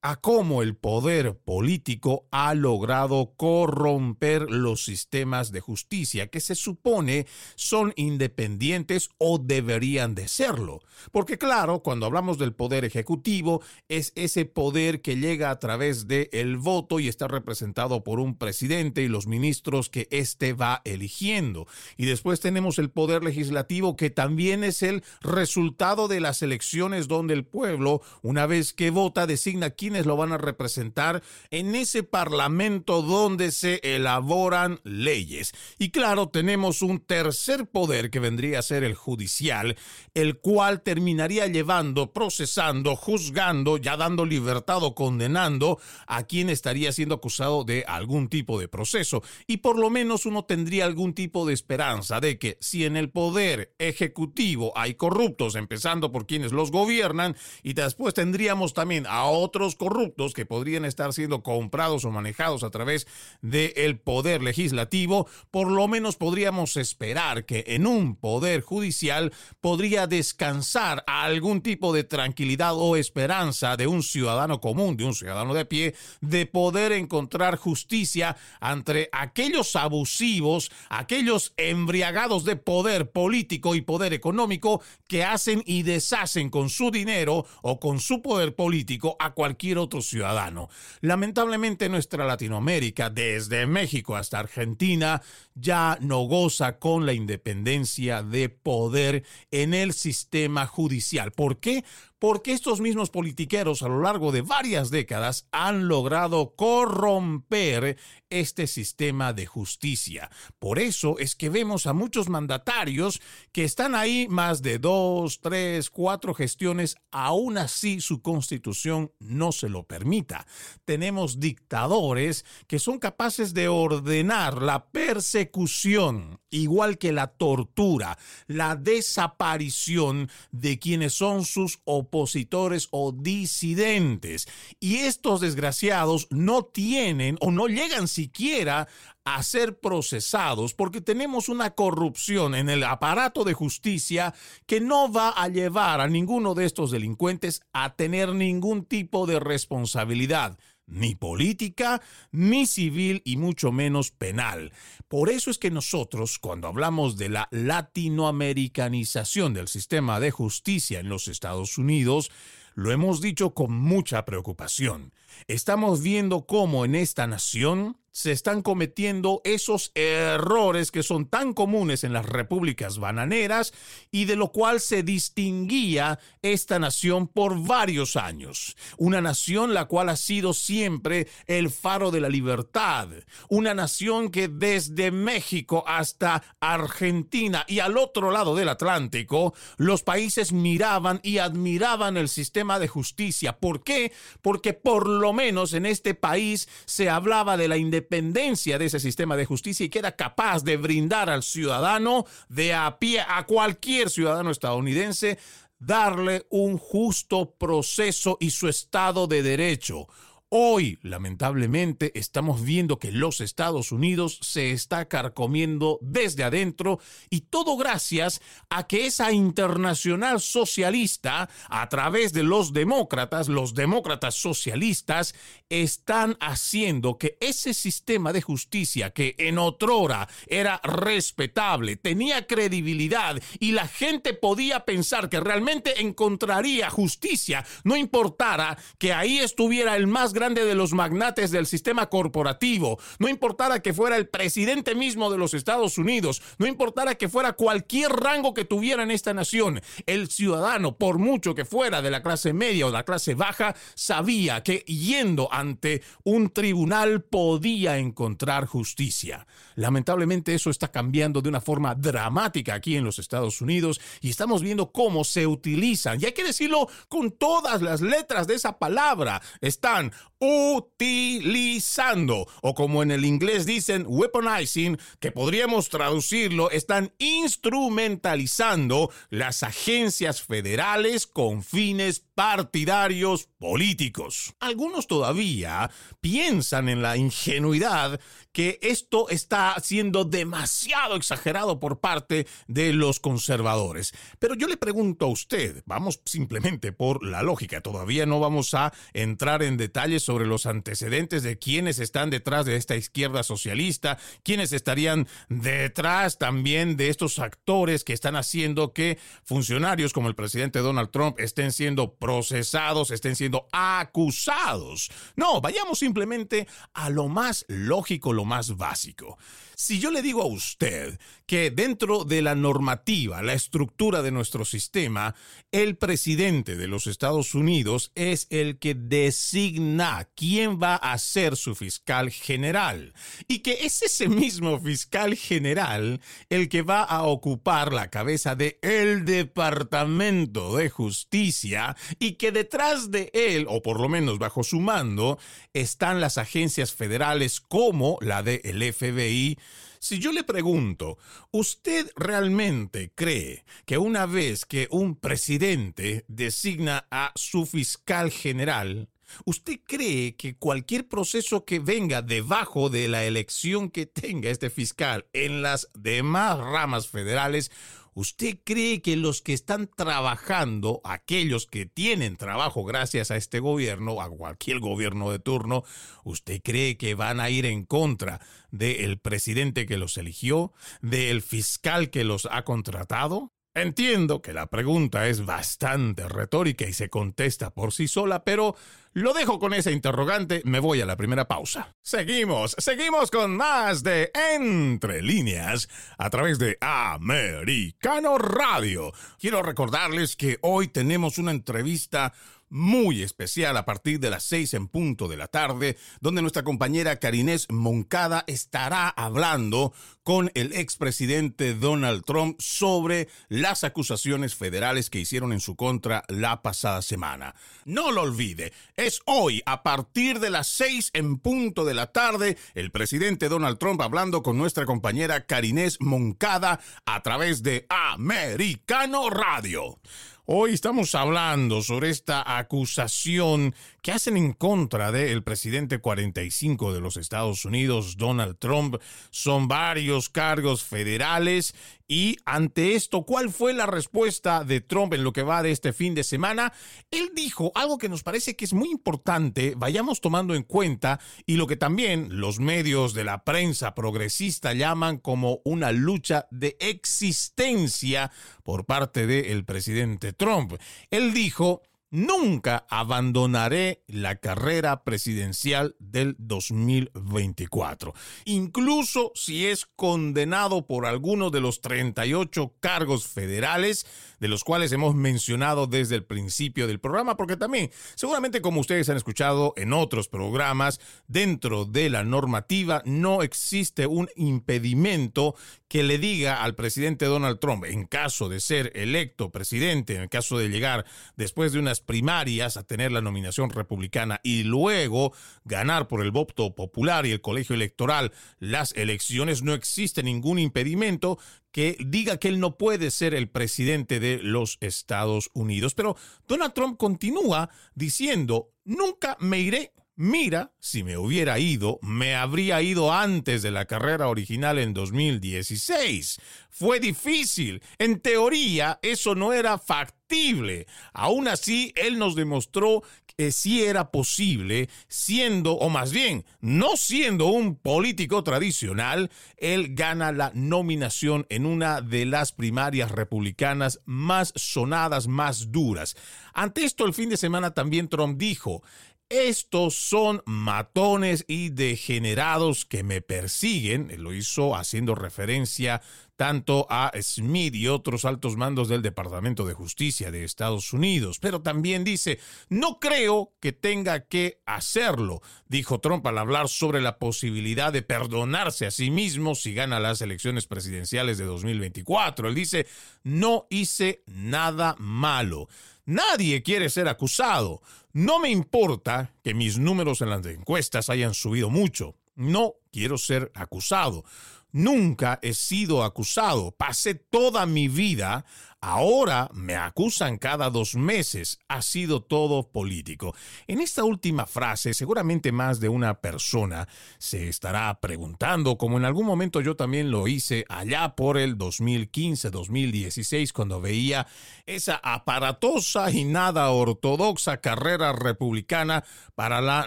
A 0.08 0.14
cómo 0.14 0.62
el 0.62 0.76
poder 0.76 1.36
político 1.36 2.28
ha 2.30 2.54
logrado 2.54 3.32
corromper 3.36 4.48
los 4.48 4.84
sistemas 4.84 5.50
de 5.50 5.58
justicia 5.58 6.28
que 6.28 6.38
se 6.38 6.54
supone 6.54 7.26
son 7.56 7.92
independientes 7.96 9.10
o 9.18 9.38
deberían 9.38 10.14
de 10.14 10.28
serlo. 10.28 10.80
Porque 11.10 11.38
claro, 11.38 11.80
cuando 11.80 12.06
hablamos 12.06 12.38
del 12.38 12.54
poder 12.54 12.84
ejecutivo, 12.84 13.62
es 13.88 14.12
ese 14.14 14.44
poder 14.44 15.02
que 15.02 15.16
llega 15.16 15.50
a 15.50 15.58
través 15.58 16.06
del 16.06 16.28
el 16.30 16.56
voto 16.56 17.00
y 17.00 17.08
está 17.08 17.26
representado 17.26 18.04
por 18.04 18.20
un 18.20 18.38
presidente 18.38 19.02
y 19.02 19.08
los 19.08 19.26
ministros 19.26 19.88
que 19.88 20.06
éste 20.12 20.52
va 20.52 20.82
eligiendo. 20.84 21.66
Y 21.96 22.06
después 22.06 22.38
tenemos 22.38 22.78
el 22.78 22.90
poder 22.90 23.24
legislativo 23.24 23.96
que 23.96 24.10
también 24.10 24.62
es 24.62 24.84
el 24.84 25.02
resultado 25.20 26.06
de 26.06 26.20
las 26.20 26.42
elecciones 26.42 27.08
donde 27.08 27.34
el 27.34 27.44
pueblo, 27.44 28.02
una 28.22 28.46
vez 28.46 28.72
que 28.72 28.90
vota, 28.90 29.26
designa 29.26 29.70
quién 29.70 29.95
lo 30.04 30.16
van 30.16 30.32
a 30.32 30.38
representar 30.38 31.22
en 31.50 31.74
ese 31.74 32.02
parlamento 32.02 33.00
donde 33.00 33.52
se 33.52 33.80
elaboran 33.82 34.80
leyes. 34.84 35.54
Y 35.78 35.90
claro, 35.90 36.28
tenemos 36.28 36.82
un 36.82 37.00
tercer 37.00 37.66
poder 37.66 38.10
que 38.10 38.20
vendría 38.20 38.58
a 38.58 38.62
ser 38.62 38.84
el 38.84 38.94
judicial, 38.94 39.76
el 40.12 40.38
cual 40.38 40.82
terminaría 40.82 41.46
llevando, 41.46 42.12
procesando, 42.12 42.96
juzgando, 42.96 43.78
ya 43.78 43.96
dando 43.96 44.26
libertad 44.26 44.82
o 44.82 44.94
condenando 44.94 45.78
a 46.06 46.24
quien 46.24 46.50
estaría 46.50 46.92
siendo 46.92 47.14
acusado 47.14 47.64
de 47.64 47.84
algún 47.86 48.28
tipo 48.28 48.58
de 48.58 48.68
proceso. 48.68 49.22
Y 49.46 49.58
por 49.58 49.78
lo 49.78 49.88
menos 49.88 50.26
uno 50.26 50.44
tendría 50.44 50.84
algún 50.84 51.14
tipo 51.14 51.46
de 51.46 51.54
esperanza 51.54 52.20
de 52.20 52.38
que 52.38 52.58
si 52.60 52.84
en 52.84 52.96
el 52.96 53.10
poder 53.10 53.74
ejecutivo 53.78 54.72
hay 54.76 54.94
corruptos, 54.94 55.54
empezando 55.54 56.10
por 56.10 56.26
quienes 56.26 56.52
los 56.52 56.70
gobiernan, 56.70 57.36
y 57.62 57.74
después 57.74 58.14
tendríamos 58.14 58.74
también 58.74 59.06
a 59.06 59.24
otros 59.24 59.76
corruptos 59.86 60.34
que 60.34 60.46
podrían 60.46 60.84
estar 60.84 61.12
siendo 61.12 61.44
comprados 61.44 62.04
o 62.04 62.10
manejados 62.10 62.64
a 62.64 62.70
través 62.70 63.06
del 63.40 64.00
poder 64.00 64.42
legislativo, 64.42 65.28
por 65.52 65.70
lo 65.70 65.86
menos 65.86 66.16
podríamos 66.16 66.76
esperar 66.76 67.44
que 67.44 67.62
en 67.68 67.86
un 67.86 68.16
poder 68.16 68.62
judicial 68.62 69.32
podría 69.60 70.08
descansar 70.08 71.04
algún 71.06 71.60
tipo 71.60 71.92
de 71.92 72.02
tranquilidad 72.02 72.72
o 72.74 72.96
esperanza 72.96 73.76
de 73.76 73.86
un 73.86 74.02
ciudadano 74.02 74.60
común, 74.60 74.96
de 74.96 75.04
un 75.04 75.14
ciudadano 75.14 75.54
de 75.54 75.66
pie, 75.66 75.94
de 76.20 76.46
poder 76.46 76.90
encontrar 76.90 77.56
justicia 77.56 78.36
entre 78.60 79.08
aquellos 79.12 79.76
abusivos, 79.76 80.72
aquellos 80.88 81.54
embriagados 81.56 82.44
de 82.44 82.56
poder 82.56 83.12
político 83.12 83.76
y 83.76 83.82
poder 83.82 84.12
económico 84.14 84.82
que 85.06 85.22
hacen 85.22 85.62
y 85.64 85.84
deshacen 85.84 86.50
con 86.50 86.70
su 86.70 86.90
dinero 86.90 87.46
o 87.62 87.78
con 87.78 88.00
su 88.00 88.20
poder 88.20 88.56
político 88.56 89.14
a 89.20 89.32
cualquier 89.32 89.65
otro 89.74 90.00
ciudadano. 90.00 90.68
Lamentablemente 91.00 91.88
nuestra 91.88 92.24
Latinoamérica, 92.24 93.10
desde 93.10 93.66
México 93.66 94.16
hasta 94.16 94.38
Argentina, 94.38 95.22
ya 95.54 95.98
no 96.00 96.20
goza 96.22 96.78
con 96.78 97.06
la 97.06 97.12
independencia 97.12 98.22
de 98.22 98.48
poder 98.48 99.24
en 99.50 99.74
el 99.74 99.92
sistema 99.92 100.66
judicial. 100.66 101.32
¿Por 101.32 101.58
qué? 101.58 101.84
Porque 102.18 102.52
estos 102.52 102.80
mismos 102.80 103.10
politiqueros 103.10 103.82
a 103.82 103.88
lo 103.88 104.00
largo 104.00 104.32
de 104.32 104.42
varias 104.42 104.90
décadas 104.90 105.46
han 105.52 105.88
logrado 105.88 106.54
corromper 106.56 107.98
este 108.30 108.66
sistema 108.66 109.32
de 109.32 109.46
justicia. 109.46 110.30
Por 110.58 110.78
eso 110.78 111.18
es 111.18 111.36
que 111.36 111.48
vemos 111.48 111.86
a 111.86 111.92
muchos 111.92 112.28
mandatarios 112.28 113.20
que 113.52 113.64
están 113.64 113.94
ahí 113.94 114.26
más 114.28 114.62
de 114.62 114.78
dos, 114.78 115.40
tres, 115.40 115.90
cuatro 115.90 116.34
gestiones, 116.34 116.96
aún 117.10 117.58
así 117.58 118.00
su 118.00 118.22
constitución 118.22 119.12
no 119.20 119.52
se 119.52 119.68
lo 119.68 119.84
permita. 119.84 120.46
Tenemos 120.84 121.38
dictadores 121.38 122.44
que 122.66 122.78
son 122.78 122.98
capaces 122.98 123.54
de 123.54 123.68
ordenar 123.68 124.62
la 124.62 124.86
persecución, 124.86 126.40
igual 126.50 126.98
que 126.98 127.12
la 127.12 127.28
tortura, 127.28 128.18
la 128.46 128.74
desaparición 128.74 130.30
de 130.50 130.78
quienes 130.78 131.12
son 131.12 131.44
sus 131.44 131.80
oponentes 131.84 132.05
opositores 132.06 132.88
o 132.90 133.12
disidentes. 133.12 134.48
Y 134.80 134.96
estos 134.96 135.40
desgraciados 135.40 136.28
no 136.30 136.64
tienen 136.64 137.36
o 137.40 137.50
no 137.50 137.66
llegan 137.66 138.08
siquiera 138.08 138.88
a 139.24 139.42
ser 139.42 139.80
procesados 139.80 140.72
porque 140.72 141.00
tenemos 141.00 141.48
una 141.48 141.70
corrupción 141.74 142.54
en 142.54 142.68
el 142.68 142.84
aparato 142.84 143.42
de 143.42 143.54
justicia 143.54 144.34
que 144.66 144.80
no 144.80 145.12
va 145.12 145.30
a 145.30 145.48
llevar 145.48 146.00
a 146.00 146.08
ninguno 146.08 146.54
de 146.54 146.64
estos 146.64 146.92
delincuentes 146.92 147.60
a 147.72 147.96
tener 147.96 148.32
ningún 148.34 148.84
tipo 148.84 149.26
de 149.26 149.40
responsabilidad 149.40 150.58
ni 150.86 151.14
política, 151.14 152.00
ni 152.32 152.66
civil 152.66 153.22
y 153.24 153.36
mucho 153.36 153.72
menos 153.72 154.10
penal. 154.10 154.72
Por 155.08 155.30
eso 155.30 155.50
es 155.50 155.58
que 155.58 155.70
nosotros, 155.70 156.38
cuando 156.38 156.68
hablamos 156.68 157.16
de 157.16 157.28
la 157.28 157.48
latinoamericanización 157.50 159.54
del 159.54 159.68
sistema 159.68 160.20
de 160.20 160.30
justicia 160.30 161.00
en 161.00 161.08
los 161.08 161.28
Estados 161.28 161.78
Unidos, 161.78 162.30
lo 162.74 162.92
hemos 162.92 163.20
dicho 163.20 163.54
con 163.54 163.72
mucha 163.72 164.24
preocupación. 164.24 165.12
Estamos 165.48 166.02
viendo 166.02 166.46
cómo 166.46 166.84
en 166.84 166.94
esta 166.94 167.26
nación 167.26 167.96
se 168.16 168.32
están 168.32 168.62
cometiendo 168.62 169.42
esos 169.44 169.92
errores 169.94 170.90
que 170.90 171.02
son 171.02 171.26
tan 171.26 171.52
comunes 171.52 172.02
en 172.02 172.14
las 172.14 172.24
repúblicas 172.24 172.96
bananeras 172.98 173.74
y 174.10 174.24
de 174.24 174.36
lo 174.36 174.52
cual 174.52 174.80
se 174.80 175.02
distinguía 175.02 176.18
esta 176.40 176.78
nación 176.78 177.28
por 177.28 177.62
varios 177.66 178.16
años. 178.16 178.74
Una 178.96 179.20
nación 179.20 179.74
la 179.74 179.84
cual 179.84 180.08
ha 180.08 180.16
sido 180.16 180.54
siempre 180.54 181.28
el 181.46 181.68
faro 181.68 182.10
de 182.10 182.20
la 182.20 182.30
libertad. 182.30 183.08
Una 183.50 183.74
nación 183.74 184.30
que 184.30 184.48
desde 184.48 185.10
México 185.10 185.84
hasta 185.86 186.42
Argentina 186.58 187.66
y 187.68 187.80
al 187.80 187.98
otro 187.98 188.30
lado 188.30 188.54
del 188.56 188.70
Atlántico, 188.70 189.52
los 189.76 190.02
países 190.02 190.54
miraban 190.54 191.20
y 191.22 191.36
admiraban 191.36 192.16
el 192.16 192.30
sistema 192.30 192.78
de 192.78 192.88
justicia. 192.88 193.58
¿Por 193.58 193.84
qué? 193.84 194.10
Porque 194.40 194.72
por 194.72 195.06
lo 195.06 195.34
menos 195.34 195.74
en 195.74 195.84
este 195.84 196.14
país 196.14 196.66
se 196.86 197.10
hablaba 197.10 197.58
de 197.58 197.68
la 197.68 197.76
independencia 197.76 198.05
independencia 198.06 198.78
de 198.78 198.86
ese 198.86 199.00
sistema 199.00 199.36
de 199.36 199.46
justicia 199.46 199.84
y 199.84 199.88
que 199.88 199.98
era 199.98 200.14
capaz 200.14 200.62
de 200.62 200.76
brindar 200.76 201.28
al 201.28 201.42
ciudadano 201.42 202.24
de 202.48 202.72
a 202.72 202.98
pie, 202.98 203.20
a 203.20 203.44
cualquier 203.46 204.10
ciudadano 204.10 204.50
estadounidense, 204.50 205.38
darle 205.78 206.46
un 206.50 206.78
justo 206.78 207.54
proceso 207.58 208.36
y 208.40 208.50
su 208.50 208.68
estado 208.68 209.26
de 209.26 209.42
derecho. 209.42 210.06
Hoy, 210.48 211.00
lamentablemente, 211.02 212.16
estamos 212.16 212.62
viendo 212.62 213.00
que 213.00 213.10
los 213.10 213.40
Estados 213.40 213.90
Unidos 213.90 214.38
se 214.42 214.70
está 214.70 215.08
carcomiendo 215.08 215.98
desde 216.02 216.44
adentro 216.44 217.00
y 217.30 217.40
todo 217.40 217.76
gracias 217.76 218.40
a 218.70 218.86
que 218.86 219.06
esa 219.06 219.32
internacional 219.32 220.40
socialista, 220.40 221.50
a 221.68 221.88
través 221.88 222.32
de 222.32 222.44
los 222.44 222.72
demócratas, 222.72 223.48
los 223.48 223.74
demócratas 223.74 224.36
socialistas, 224.36 225.34
están 225.68 226.36
haciendo 226.38 227.18
que 227.18 227.36
ese 227.40 227.74
sistema 227.74 228.32
de 228.32 228.40
justicia 228.40 229.10
que 229.10 229.34
en 229.38 229.58
otrora 229.58 230.28
era 230.46 230.80
respetable, 230.84 231.96
tenía 231.96 232.46
credibilidad 232.46 233.42
y 233.58 233.72
la 233.72 233.88
gente 233.88 234.32
podía 234.32 234.84
pensar 234.84 235.28
que 235.28 235.40
realmente 235.40 236.02
encontraría 236.02 236.88
justicia, 236.88 237.66
no 237.82 237.96
importara 237.96 238.78
que 238.98 239.12
ahí 239.12 239.38
estuviera 239.38 239.96
el 239.96 240.06
más 240.06 240.35
grande 240.36 240.64
de 240.66 240.74
los 240.74 240.92
magnates 240.92 241.50
del 241.50 241.66
sistema 241.66 242.10
corporativo, 242.10 243.00
no 243.18 243.28
importara 243.28 243.80
que 243.80 243.94
fuera 243.94 244.16
el 244.16 244.28
presidente 244.28 244.94
mismo 244.94 245.32
de 245.32 245.38
los 245.38 245.54
Estados 245.54 245.96
Unidos, 245.96 246.42
no 246.58 246.66
importara 246.66 247.14
que 247.14 247.30
fuera 247.30 247.54
cualquier 247.54 248.12
rango 248.12 248.52
que 248.52 248.66
tuviera 248.66 249.02
en 249.02 249.10
esta 249.10 249.32
nación, 249.32 249.80
el 250.04 250.28
ciudadano, 250.28 250.98
por 250.98 251.18
mucho 251.18 251.54
que 251.54 251.64
fuera 251.64 252.02
de 252.02 252.10
la 252.10 252.22
clase 252.22 252.52
media 252.52 252.86
o 252.86 252.90
la 252.90 253.04
clase 253.04 253.34
baja, 253.34 253.74
sabía 253.94 254.62
que 254.62 254.80
yendo 254.80 255.50
ante 255.50 256.02
un 256.22 256.50
tribunal 256.50 257.22
podía 257.22 257.96
encontrar 257.96 258.66
justicia. 258.66 259.46
Lamentablemente 259.74 260.54
eso 260.54 260.68
está 260.68 260.88
cambiando 260.88 261.40
de 261.40 261.48
una 261.48 261.62
forma 261.62 261.94
dramática 261.94 262.74
aquí 262.74 262.96
en 262.96 263.04
los 263.04 263.18
Estados 263.18 263.62
Unidos 263.62 264.00
y 264.20 264.28
estamos 264.28 264.60
viendo 264.60 264.92
cómo 264.92 265.24
se 265.24 265.46
utilizan, 265.46 266.20
y 266.20 266.26
hay 266.26 266.32
que 266.32 266.44
decirlo 266.44 266.88
con 267.08 267.30
todas 267.30 267.80
las 267.80 268.02
letras 268.02 268.46
de 268.46 268.54
esa 268.54 268.78
palabra, 268.78 269.40
están 269.62 270.12
utilizando, 270.38 272.46
o 272.62 272.74
como 272.74 273.02
en 273.02 273.10
el 273.10 273.24
inglés 273.24 273.66
dicen, 273.66 274.04
weaponizing, 274.06 274.98
que 275.20 275.32
podríamos 275.32 275.88
traducirlo, 275.88 276.70
están 276.70 277.12
instrumentalizando 277.18 279.10
las 279.30 279.62
agencias 279.62 280.42
federales 280.42 281.26
con 281.26 281.62
fines 281.62 282.24
partidarios 282.34 283.48
políticos. 283.58 284.54
Algunos 284.60 285.06
todavía 285.06 285.90
piensan 286.20 286.88
en 286.88 287.02
la 287.02 287.16
ingenuidad 287.16 288.20
que 288.52 288.78
esto 288.82 289.28
está 289.28 289.76
siendo 289.82 290.24
demasiado 290.24 291.16
exagerado 291.16 291.78
por 291.78 292.00
parte 292.00 292.46
de 292.66 292.92
los 292.92 293.20
conservadores. 293.20 294.14
Pero 294.38 294.54
yo 294.54 294.66
le 294.66 294.76
pregunto 294.76 295.26
a 295.26 295.28
usted, 295.28 295.82
vamos 295.86 296.20
simplemente 296.24 296.92
por 296.92 297.24
la 297.24 297.42
lógica, 297.42 297.80
todavía 297.80 298.26
no 298.26 298.40
vamos 298.40 298.74
a 298.74 298.92
entrar 299.12 299.62
en 299.62 299.76
detalles 299.76 300.22
sobre 300.22 300.46
los 300.46 300.66
antecedentes 300.66 301.42
de 301.42 301.58
quienes 301.58 301.98
están 301.98 302.30
detrás 302.30 302.64
de 302.66 302.76
esta 302.76 302.96
izquierda 302.96 303.42
socialista, 303.42 304.18
quienes 304.42 304.72
estarían 304.72 305.28
detrás 305.48 306.38
también 306.38 306.96
de 306.96 307.08
estos 307.08 307.38
actores 307.38 308.04
que 308.04 308.12
están 308.12 308.36
haciendo 308.36 308.92
que 308.92 309.18
funcionarios 309.44 310.12
como 310.12 310.28
el 310.28 310.34
presidente 310.34 310.78
Donald 310.80 311.10
Trump 311.10 311.38
estén 311.40 311.72
siendo 311.72 312.14
procesados, 312.14 313.10
estén 313.10 313.36
siendo 313.36 313.55
acusados. 313.72 315.10
No, 315.36 315.60
vayamos 315.60 315.98
simplemente 315.98 316.66
a 316.94 317.10
lo 317.10 317.28
más 317.28 317.64
lógico, 317.68 318.32
lo 318.32 318.44
más 318.44 318.76
básico. 318.76 319.38
Si 319.78 319.98
yo 319.98 320.10
le 320.10 320.22
digo 320.22 320.40
a 320.40 320.46
usted 320.46 321.20
que 321.44 321.70
dentro 321.70 322.24
de 322.24 322.40
la 322.40 322.54
normativa, 322.54 323.42
la 323.42 323.52
estructura 323.52 324.22
de 324.22 324.30
nuestro 324.30 324.64
sistema, 324.64 325.34
el 325.70 325.98
presidente 325.98 326.76
de 326.76 326.88
los 326.88 327.06
Estados 327.06 327.54
Unidos 327.54 328.10
es 328.14 328.46
el 328.48 328.78
que 328.78 328.94
designa 328.94 330.30
quién 330.34 330.80
va 330.82 330.96
a 330.96 331.18
ser 331.18 331.56
su 331.56 331.74
fiscal 331.74 332.30
general 332.30 333.12
y 333.48 333.58
que 333.58 333.84
es 333.84 334.00
ese 334.00 334.28
mismo 334.30 334.80
fiscal 334.80 335.36
general 335.36 336.22
el 336.48 336.70
que 336.70 336.80
va 336.80 337.02
a 337.02 337.24
ocupar 337.24 337.92
la 337.92 338.08
cabeza 338.08 338.54
de 338.54 338.78
el 338.80 339.26
Departamento 339.26 340.74
de 340.74 340.88
Justicia 340.88 341.98
y 342.18 342.32
que 342.32 342.50
detrás 342.50 343.10
de 343.10 343.30
él, 343.34 343.66
o 343.68 343.82
por 343.82 344.00
lo 344.00 344.08
menos 344.08 344.38
bajo 344.38 344.64
su 344.64 344.80
mando, 344.80 345.38
están 345.74 346.22
las 346.22 346.38
agencias 346.38 346.94
federales 346.94 347.60
como 347.60 348.16
la 348.22 348.42
del 348.42 348.94
FBI, 348.94 349.58
si 349.98 350.18
yo 350.18 350.32
le 350.32 350.44
pregunto, 350.44 351.18
¿usted 351.50 352.10
realmente 352.16 353.12
cree 353.14 353.64
que 353.84 353.98
una 353.98 354.26
vez 354.26 354.64
que 354.64 354.88
un 354.90 355.16
presidente 355.16 356.24
designa 356.28 357.06
a 357.10 357.32
su 357.34 357.66
fiscal 357.66 358.30
general, 358.30 359.08
¿Usted 359.44 359.80
cree 359.84 360.36
que 360.36 360.56
cualquier 360.56 361.08
proceso 361.08 361.64
que 361.64 361.78
venga 361.80 362.22
debajo 362.22 362.90
de 362.90 363.08
la 363.08 363.24
elección 363.24 363.90
que 363.90 364.06
tenga 364.06 364.50
este 364.50 364.70
fiscal 364.70 365.26
en 365.32 365.62
las 365.62 365.90
demás 365.94 366.58
ramas 366.58 367.08
federales 367.08 367.70
¿Usted 368.18 368.60
cree 368.64 369.02
que 369.02 369.14
los 369.14 369.42
que 369.42 369.52
están 369.52 369.90
trabajando, 369.94 371.02
aquellos 371.04 371.66
que 371.66 371.84
tienen 371.84 372.38
trabajo 372.38 372.82
gracias 372.82 373.30
a 373.30 373.36
este 373.36 373.60
gobierno, 373.60 374.22
a 374.22 374.30
cualquier 374.30 374.80
gobierno 374.80 375.30
de 375.30 375.38
turno, 375.38 375.84
¿usted 376.24 376.62
cree 376.64 376.96
que 376.96 377.14
van 377.14 377.40
a 377.40 377.50
ir 377.50 377.66
en 377.66 377.84
contra 377.84 378.40
del 378.70 379.18
presidente 379.18 379.84
que 379.84 379.98
los 379.98 380.16
eligió, 380.16 380.72
del 381.02 381.42
fiscal 381.42 382.08
que 382.08 382.24
los 382.24 382.48
ha 382.50 382.64
contratado? 382.64 383.52
Entiendo 383.76 384.40
que 384.40 384.54
la 384.54 384.68
pregunta 384.68 385.28
es 385.28 385.44
bastante 385.44 386.26
retórica 386.30 386.86
y 386.86 386.94
se 386.94 387.10
contesta 387.10 387.68
por 387.68 387.92
sí 387.92 388.08
sola, 388.08 388.42
pero 388.42 388.74
lo 389.12 389.34
dejo 389.34 389.58
con 389.58 389.74
esa 389.74 389.90
interrogante, 389.90 390.62
me 390.64 390.80
voy 390.80 391.02
a 391.02 391.06
la 391.06 391.18
primera 391.18 391.46
pausa. 391.46 391.94
Seguimos, 392.00 392.74
seguimos 392.78 393.30
con 393.30 393.54
más 393.54 394.02
de 394.02 394.30
Entre 394.54 395.20
líneas 395.20 395.90
a 396.16 396.30
través 396.30 396.58
de 396.58 396.78
Americano 396.80 398.38
Radio. 398.38 399.12
Quiero 399.38 399.62
recordarles 399.62 400.36
que 400.36 400.56
hoy 400.62 400.88
tenemos 400.88 401.36
una 401.36 401.50
entrevista 401.50 402.32
muy 402.68 403.22
especial 403.22 403.76
a 403.76 403.84
partir 403.84 404.20
de 404.20 404.30
las 404.30 404.44
seis 404.44 404.74
en 404.74 404.88
punto 404.88 405.28
de 405.28 405.36
la 405.36 405.48
tarde, 405.48 405.96
donde 406.20 406.42
nuestra 406.42 406.64
compañera 406.64 407.16
Karinés 407.16 407.66
Moncada 407.70 408.44
estará 408.46 409.08
hablando 409.08 409.92
con 410.22 410.50
el 410.54 410.72
expresidente 410.72 411.74
Donald 411.74 412.24
Trump 412.24 412.60
sobre 412.60 413.28
las 413.48 413.84
acusaciones 413.84 414.56
federales 414.56 415.08
que 415.08 415.20
hicieron 415.20 415.52
en 415.52 415.60
su 415.60 415.76
contra 415.76 416.24
la 416.28 416.62
pasada 416.62 417.02
semana. 417.02 417.54
No 417.84 418.10
lo 418.10 418.22
olvide, 418.22 418.72
es 418.96 419.20
hoy 419.26 419.62
a 419.66 419.82
partir 419.84 420.40
de 420.40 420.50
las 420.50 420.66
seis 420.66 421.10
en 421.12 421.38
punto 421.38 421.84
de 421.84 421.94
la 421.94 422.12
tarde, 422.12 422.58
el 422.74 422.90
presidente 422.90 423.48
Donald 423.48 423.78
Trump 423.78 424.00
hablando 424.00 424.42
con 424.42 424.58
nuestra 424.58 424.84
compañera 424.84 425.46
Karinés 425.46 426.00
Moncada 426.00 426.80
a 427.04 427.22
través 427.22 427.62
de 427.62 427.86
Americano 427.88 429.30
Radio. 429.30 429.98
Hoy 430.48 430.74
estamos 430.74 431.16
hablando 431.16 431.82
sobre 431.82 432.08
esta 432.08 432.56
acusación 432.56 433.74
que 434.00 434.12
hacen 434.12 434.36
en 434.36 434.52
contra 434.52 435.10
del 435.10 435.42
presidente 435.42 435.98
45 435.98 436.94
de 436.94 437.00
los 437.00 437.16
Estados 437.16 437.64
Unidos, 437.64 438.16
Donald 438.16 438.56
Trump. 438.56 438.94
Son 439.30 439.66
varios 439.66 440.28
cargos 440.28 440.84
federales 440.84 441.74
y 442.08 442.38
ante 442.44 442.94
esto, 442.94 443.24
¿cuál 443.24 443.50
fue 443.50 443.72
la 443.72 443.86
respuesta 443.86 444.62
de 444.64 444.80
Trump 444.80 445.14
en 445.14 445.24
lo 445.24 445.32
que 445.32 445.42
va 445.42 445.62
de 445.62 445.72
este 445.72 445.92
fin 445.92 446.14
de 446.14 446.22
semana? 446.22 446.72
Él 447.10 447.30
dijo 447.34 447.72
algo 447.74 447.98
que 447.98 448.08
nos 448.08 448.22
parece 448.22 448.54
que 448.54 448.64
es 448.64 448.72
muy 448.72 448.90
importante, 448.90 449.74
vayamos 449.76 450.20
tomando 450.20 450.54
en 450.54 450.62
cuenta 450.62 451.18
y 451.46 451.56
lo 451.56 451.66
que 451.66 451.76
también 451.76 452.40
los 452.40 452.60
medios 452.60 453.12
de 453.14 453.24
la 453.24 453.44
prensa 453.44 453.94
progresista 453.94 454.72
llaman 454.72 455.18
como 455.18 455.60
una 455.64 455.90
lucha 455.90 456.46
de 456.50 456.76
existencia 456.78 458.30
por 458.62 458.86
parte 458.86 459.26
del 459.26 459.64
presidente 459.64 460.32
Trump. 460.32 460.74
Él 461.10 461.34
dijo, 461.34 461.82
Nunca 462.10 462.86
abandonaré 462.88 464.04
la 464.06 464.36
carrera 464.36 465.02
presidencial 465.02 465.96
del 465.98 466.36
2024, 466.38 468.14
incluso 468.44 469.32
si 469.34 469.66
es 469.66 469.86
condenado 469.86 470.86
por 470.86 471.04
alguno 471.04 471.50
de 471.50 471.60
los 471.60 471.80
38 471.80 472.74
cargos 472.78 473.26
federales 473.26 474.06
de 474.38 474.48
los 474.48 474.62
cuales 474.62 474.92
hemos 474.92 475.14
mencionado 475.14 475.86
desde 475.88 476.14
el 476.14 476.24
principio 476.24 476.86
del 476.86 477.00
programa, 477.00 477.36
porque 477.36 477.56
también, 477.56 477.90
seguramente 478.14 478.60
como 478.60 478.80
ustedes 478.80 479.08
han 479.08 479.16
escuchado 479.16 479.72
en 479.76 479.92
otros 479.92 480.28
programas, 480.28 481.00
dentro 481.26 481.86
de 481.86 482.10
la 482.10 482.22
normativa 482.22 483.02
no 483.04 483.42
existe 483.42 484.06
un 484.06 484.28
impedimento 484.36 485.54
que 485.88 486.02
le 486.02 486.18
diga 486.18 486.62
al 486.62 486.74
presidente 486.74 487.26
Donald 487.26 487.58
Trump, 487.58 487.84
en 487.84 488.06
caso 488.06 488.48
de 488.48 488.60
ser 488.60 488.92
electo 488.94 489.50
presidente, 489.50 490.16
en 490.16 490.28
caso 490.28 490.58
de 490.58 490.68
llegar 490.68 491.04
después 491.36 491.72
de 491.72 491.78
una 491.78 491.92
primarias 492.00 492.76
a 492.76 492.82
tener 492.82 493.12
la 493.12 493.20
nominación 493.20 493.70
republicana 493.70 494.40
y 494.42 494.62
luego 494.62 495.32
ganar 495.64 496.08
por 496.08 496.22
el 496.22 496.30
voto 496.30 496.74
popular 496.74 497.26
y 497.26 497.32
el 497.32 497.40
colegio 497.40 497.74
electoral 497.74 498.32
las 498.58 498.92
elecciones, 498.92 499.62
no 499.62 499.74
existe 499.74 500.22
ningún 500.22 500.58
impedimento 500.58 501.38
que 501.72 501.96
diga 502.00 502.38
que 502.38 502.48
él 502.48 502.58
no 502.58 502.78
puede 502.78 503.10
ser 503.10 503.34
el 503.34 503.48
presidente 503.48 504.20
de 504.20 504.38
los 504.42 504.78
Estados 504.80 505.50
Unidos. 505.52 505.94
Pero 505.94 506.16
Donald 506.48 506.72
Trump 506.72 506.96
continúa 506.96 507.70
diciendo, 507.94 508.72
nunca 508.84 509.36
me 509.40 509.60
iré 509.60 509.92
Mira, 510.18 510.72
si 510.80 511.02
me 511.02 511.18
hubiera 511.18 511.58
ido, 511.58 511.98
me 512.00 512.36
habría 512.36 512.80
ido 512.80 513.12
antes 513.12 513.60
de 513.60 513.70
la 513.70 513.84
carrera 513.84 514.28
original 514.28 514.78
en 514.78 514.94
2016. 514.94 516.40
Fue 516.70 517.00
difícil. 517.00 517.82
En 517.98 518.20
teoría, 518.20 518.98
eso 519.02 519.34
no 519.34 519.52
era 519.52 519.76
factible. 519.76 520.86
Aún 521.12 521.48
así, 521.48 521.92
él 521.96 522.18
nos 522.18 522.34
demostró 522.34 523.02
que 523.36 523.52
sí 523.52 523.84
era 523.84 524.10
posible, 524.10 524.88
siendo, 525.08 525.74
o 525.74 525.90
más 525.90 526.12
bien, 526.12 526.46
no 526.62 526.96
siendo 526.96 527.48
un 527.48 527.76
político 527.76 528.42
tradicional, 528.42 529.30
él 529.58 529.94
gana 529.94 530.32
la 530.32 530.50
nominación 530.54 531.44
en 531.50 531.66
una 531.66 532.00
de 532.00 532.24
las 532.24 532.52
primarias 532.52 533.10
republicanas 533.10 534.00
más 534.06 534.54
sonadas, 534.56 535.28
más 535.28 535.70
duras. 535.70 536.16
Ante 536.54 536.84
esto, 536.84 537.04
el 537.04 537.12
fin 537.12 537.28
de 537.28 537.36
semana 537.36 537.72
también 537.72 538.08
Trump 538.08 538.38
dijo, 538.38 538.82
estos 539.28 539.94
son 539.94 540.42
matones 540.46 541.44
y 541.48 541.70
degenerados 541.70 542.84
que 542.84 543.02
me 543.02 543.20
persiguen. 543.20 544.12
Lo 544.18 544.32
hizo 544.32 544.76
haciendo 544.76 545.14
referencia 545.14 546.00
tanto 546.36 546.86
a 546.90 547.10
Smith 547.20 547.74
y 547.74 547.88
otros 547.88 548.24
altos 548.24 548.56
mandos 548.56 548.88
del 548.88 549.02
Departamento 549.02 549.66
de 549.66 549.74
Justicia 549.74 550.30
de 550.30 550.44
Estados 550.44 550.92
Unidos. 550.92 551.38
Pero 551.40 551.62
también 551.62 552.04
dice, 552.04 552.38
no 552.68 553.00
creo 553.00 553.54
que 553.60 553.72
tenga 553.72 554.20
que 554.26 554.60
hacerlo, 554.66 555.40
dijo 555.66 555.98
Trump 555.98 556.26
al 556.26 556.38
hablar 556.38 556.68
sobre 556.68 557.00
la 557.00 557.18
posibilidad 557.18 557.92
de 557.92 558.02
perdonarse 558.02 558.86
a 558.86 558.90
sí 558.90 559.10
mismo 559.10 559.54
si 559.54 559.74
gana 559.74 559.98
las 559.98 560.20
elecciones 560.20 560.66
presidenciales 560.66 561.38
de 561.38 561.44
2024. 561.44 562.48
Él 562.48 562.54
dice, 562.54 562.86
no 563.24 563.66
hice 563.70 564.22
nada 564.26 564.94
malo. 564.98 565.68
Nadie 566.06 566.62
quiere 566.62 566.88
ser 566.88 567.08
acusado. 567.08 567.82
No 568.12 568.38
me 568.38 568.48
importa 568.48 569.34
que 569.42 569.54
mis 569.54 569.78
números 569.78 570.20
en 570.22 570.30
las 570.30 570.46
encuestas 570.46 571.10
hayan 571.10 571.34
subido 571.34 571.68
mucho. 571.68 572.14
No 572.36 572.74
quiero 572.92 573.18
ser 573.18 573.50
acusado. 573.54 574.24
Nunca 574.70 575.40
he 575.42 575.52
sido 575.52 576.04
acusado. 576.04 576.70
Pasé 576.70 577.14
toda 577.14 577.66
mi 577.66 577.88
vida 577.88 578.44
Ahora 578.88 579.50
me 579.52 579.74
acusan 579.74 580.38
cada 580.38 580.70
dos 580.70 580.94
meses. 580.94 581.58
Ha 581.66 581.82
sido 581.82 582.22
todo 582.22 582.70
político. 582.70 583.34
En 583.66 583.80
esta 583.80 584.04
última 584.04 584.46
frase, 584.46 584.94
seguramente 584.94 585.50
más 585.50 585.80
de 585.80 585.88
una 585.88 586.20
persona 586.20 586.86
se 587.18 587.48
estará 587.48 587.98
preguntando, 588.00 588.78
como 588.78 588.96
en 588.96 589.04
algún 589.04 589.26
momento 589.26 589.60
yo 589.60 589.74
también 589.74 590.12
lo 590.12 590.28
hice 590.28 590.64
allá 590.68 591.16
por 591.16 591.36
el 591.36 591.58
2015-2016, 591.58 593.50
cuando 593.52 593.80
veía 593.80 594.28
esa 594.66 595.00
aparatosa 595.02 596.08
y 596.12 596.22
nada 596.22 596.70
ortodoxa 596.70 597.56
carrera 597.56 598.12
republicana 598.12 599.02
para 599.34 599.60
la 599.60 599.86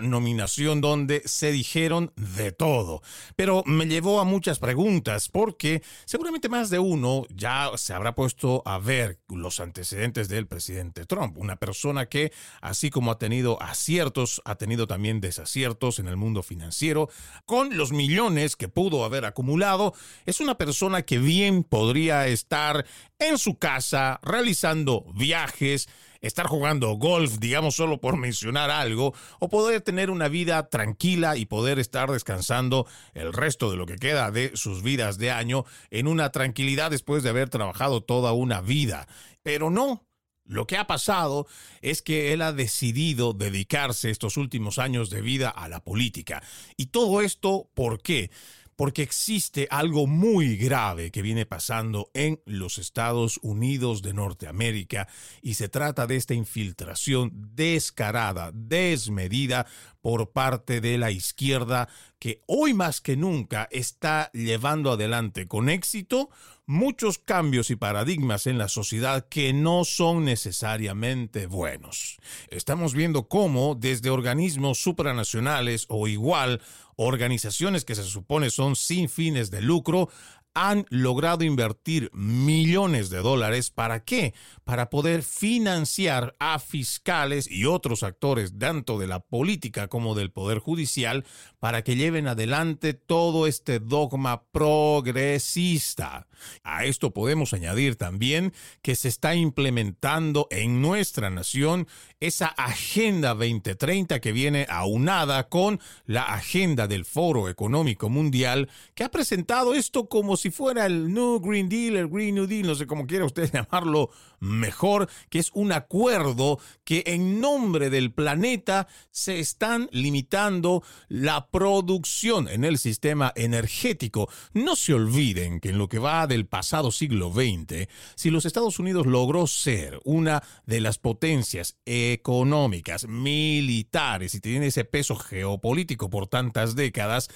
nominación 0.01 0.81
donde 0.81 1.21
se 1.23 1.53
dijeron 1.53 2.11
de 2.17 2.51
todo. 2.51 3.01
Pero 3.37 3.63
me 3.65 3.85
llevó 3.85 4.19
a 4.19 4.25
muchas 4.25 4.59
preguntas 4.59 5.29
porque 5.29 5.83
seguramente 6.03 6.49
más 6.49 6.69
de 6.69 6.79
uno 6.79 7.23
ya 7.29 7.71
se 7.77 7.93
habrá 7.93 8.13
puesto 8.13 8.61
a 8.65 8.77
ver 8.77 8.88
ver 8.89 9.19
los 9.27 9.59
antecedentes 9.59 10.29
del 10.29 10.47
presidente 10.47 11.05
Trump, 11.05 11.37
una 11.37 11.57
persona 11.57 12.07
que, 12.07 12.33
así 12.59 12.89
como 12.89 13.11
ha 13.11 13.19
tenido 13.19 13.61
aciertos, 13.61 14.41
ha 14.45 14.55
tenido 14.55 14.87
también 14.87 15.21
desaciertos 15.21 15.99
en 15.99 16.07
el 16.07 16.17
mundo 16.17 16.41
financiero, 16.41 17.07
con 17.45 17.77
los 17.77 17.91
millones 17.91 18.55
que 18.55 18.67
pudo 18.67 19.05
haber 19.05 19.25
acumulado, 19.25 19.93
es 20.25 20.39
una 20.39 20.57
persona 20.57 21.03
que 21.03 21.19
bien 21.19 21.63
podría 21.63 22.25
estar 22.25 22.83
en 23.19 23.37
su 23.37 23.59
casa 23.59 24.19
realizando 24.23 25.05
viajes, 25.13 25.87
estar 26.21 26.47
jugando 26.47 26.91
golf, 26.93 27.37
digamos 27.39 27.75
solo 27.75 27.99
por 27.99 28.17
mencionar 28.17 28.69
algo, 28.69 29.13
o 29.39 29.49
poder 29.49 29.81
tener 29.81 30.09
una 30.09 30.27
vida 30.27 30.69
tranquila 30.69 31.37
y 31.37 31.45
poder 31.45 31.79
estar 31.79 32.11
descansando 32.11 32.87
el 33.13 33.33
resto 33.33 33.71
de 33.71 33.77
lo 33.77 33.85
que 33.85 33.97
queda 33.97 34.31
de 34.31 34.51
sus 34.55 34.83
vidas 34.83 35.17
de 35.17 35.31
año 35.31 35.65
en 35.89 36.07
una 36.07 36.31
tranquilidad 36.31 36.91
después 36.91 37.23
de 37.23 37.29
haber 37.29 37.49
trabajado 37.49 38.01
toda 38.01 38.33
una 38.33 38.61
vida. 38.61 39.07
Pero 39.43 39.69
no, 39.69 40.05
lo 40.49 40.65
que 40.65 40.77
ha 40.77 40.87
pasado 40.87 41.47
es 41.81 42.01
que 42.01 42.33
él 42.33 42.41
ha 42.41 42.51
decidido 42.51 43.33
dedicarse 43.33 44.09
estos 44.09 44.35
últimos 44.35 44.79
años 44.79 45.11
de 45.11 45.21
vida 45.21 45.49
a 45.49 45.69
la 45.69 45.83
política. 45.83 46.41
Y 46.75 46.87
todo 46.87 47.21
esto, 47.21 47.69
¿por 47.75 48.01
qué? 48.01 48.31
Porque 48.79 49.01
existe 49.01 49.67
algo 49.71 50.07
muy 50.07 50.55
grave 50.55 51.11
que 51.11 51.21
viene 51.21 51.45
pasando 51.45 52.09
en 52.13 52.41
los 52.45 52.77
Estados 52.77 53.37
Unidos 53.43 54.01
de 54.01 54.13
Norteamérica 54.13 55.09
y 55.41 55.55
se 55.55 55.67
trata 55.67 56.07
de 56.07 56.15
esta 56.15 56.33
infiltración 56.33 57.33
descarada, 57.55 58.51
desmedida 58.53 59.67
por 59.99 60.31
parte 60.31 60.79
de 60.79 60.97
la 60.97 61.11
izquierda 61.11 61.89
que 62.19 62.41
hoy 62.47 62.73
más 62.73 63.01
que 63.01 63.17
nunca 63.17 63.67
está 63.69 64.31
llevando 64.31 64.93
adelante 64.93 65.45
con 65.45 65.67
éxito 65.67 66.29
muchos 66.65 67.17
cambios 67.17 67.71
y 67.71 67.75
paradigmas 67.75 68.45
en 68.45 68.59
la 68.59 68.67
sociedad 68.67 69.27
que 69.27 69.51
no 69.53 69.83
son 69.83 70.23
necesariamente 70.23 71.47
buenos. 71.47 72.19
Estamos 72.49 72.93
viendo 72.93 73.27
cómo 73.27 73.73
desde 73.73 74.11
organismos 74.11 74.79
supranacionales 74.79 75.85
o 75.89 76.07
igual 76.07 76.61
organizaciones 76.99 77.85
que 77.85 77.95
se 77.95 78.03
supone 78.03 78.49
son 78.49 78.75
sin 78.75 79.07
fines 79.07 79.49
de 79.51 79.61
lucro 79.61 80.09
han 80.53 80.85
logrado 80.89 81.45
invertir 81.45 82.09
millones 82.13 83.09
de 83.09 83.19
dólares. 83.19 83.71
¿Para 83.71 84.03
qué? 84.03 84.33
Para 84.65 84.89
poder 84.89 85.23
financiar 85.23 86.35
a 86.39 86.59
fiscales 86.59 87.49
y 87.49 87.63
otros 87.65 88.03
actores, 88.03 88.57
tanto 88.57 88.99
de 88.99 89.07
la 89.07 89.21
política 89.21 89.87
como 89.87 90.15
del 90.15 90.31
Poder 90.31 90.59
Judicial, 90.59 91.23
para 91.59 91.83
que 91.83 91.95
lleven 91.95 92.27
adelante 92.27 92.93
todo 92.93 93.47
este 93.47 93.79
dogma 93.79 94.43
progresista. 94.51 96.27
A 96.63 96.85
esto 96.85 97.13
podemos 97.13 97.53
añadir 97.53 97.95
también 97.95 98.53
que 98.81 98.95
se 98.95 99.09
está 99.09 99.35
implementando 99.35 100.47
en 100.51 100.81
nuestra 100.81 101.29
nación 101.29 101.87
esa 102.19 102.47
Agenda 102.47 103.33
2030 103.33 104.19
que 104.19 104.31
viene 104.31 104.65
aunada 104.69 105.49
con 105.49 105.79
la 106.05 106.23
agenda 106.23 106.87
del 106.87 107.05
Foro 107.05 107.49
Económico 107.49 108.09
Mundial, 108.09 108.69
que 108.95 109.03
ha 109.03 109.09
presentado 109.09 109.73
esto 109.73 110.07
como 110.07 110.37
si 110.37 110.51
fuera 110.51 110.85
el 110.85 111.13
New 111.13 111.39
Green 111.39 111.69
Deal, 111.69 111.97
el 111.97 112.07
Green 112.07 112.35
New 112.35 112.47
Deal, 112.47 112.67
no 112.67 112.75
sé 112.75 112.87
cómo 112.87 113.05
quiera 113.05 113.25
usted 113.25 113.51
llamarlo 113.53 114.09
mejor, 114.39 115.09
que 115.29 115.39
es 115.39 115.51
un 115.53 115.71
acuerdo 115.71 116.59
que 116.83 117.03
en 117.05 117.41
nombre 117.41 117.89
del 117.89 118.11
planeta 118.11 118.87
se 119.11 119.39
están 119.39 119.89
limitando 119.91 120.83
la 121.07 121.48
producción 121.51 122.47
en 122.47 122.63
el 122.63 122.77
sistema 122.77 123.31
energético. 123.35 124.29
No 124.53 124.75
se 124.75 124.93
olviden 124.93 125.59
que 125.59 125.69
en 125.69 125.77
lo 125.77 125.89
que 125.89 125.99
va 125.99 126.27
del 126.27 126.45
pasado 126.45 126.91
siglo 126.91 127.31
XX, 127.31 127.87
si 128.15 128.29
los 128.29 128.45
Estados 128.45 128.79
Unidos 128.79 129.05
logró 129.05 129.47
ser 129.47 129.99
una 130.03 130.43
de 130.65 130.81
las 130.81 130.97
potencias 130.97 131.77
económicas, 131.85 133.07
militares 133.07 134.35
y 134.35 134.41
tiene 134.41 134.67
ese 134.67 134.85
peso 134.85 135.15
geopolítico 135.15 136.09
por 136.09 136.27
tantas 136.27 136.75
décadas, 136.75 137.29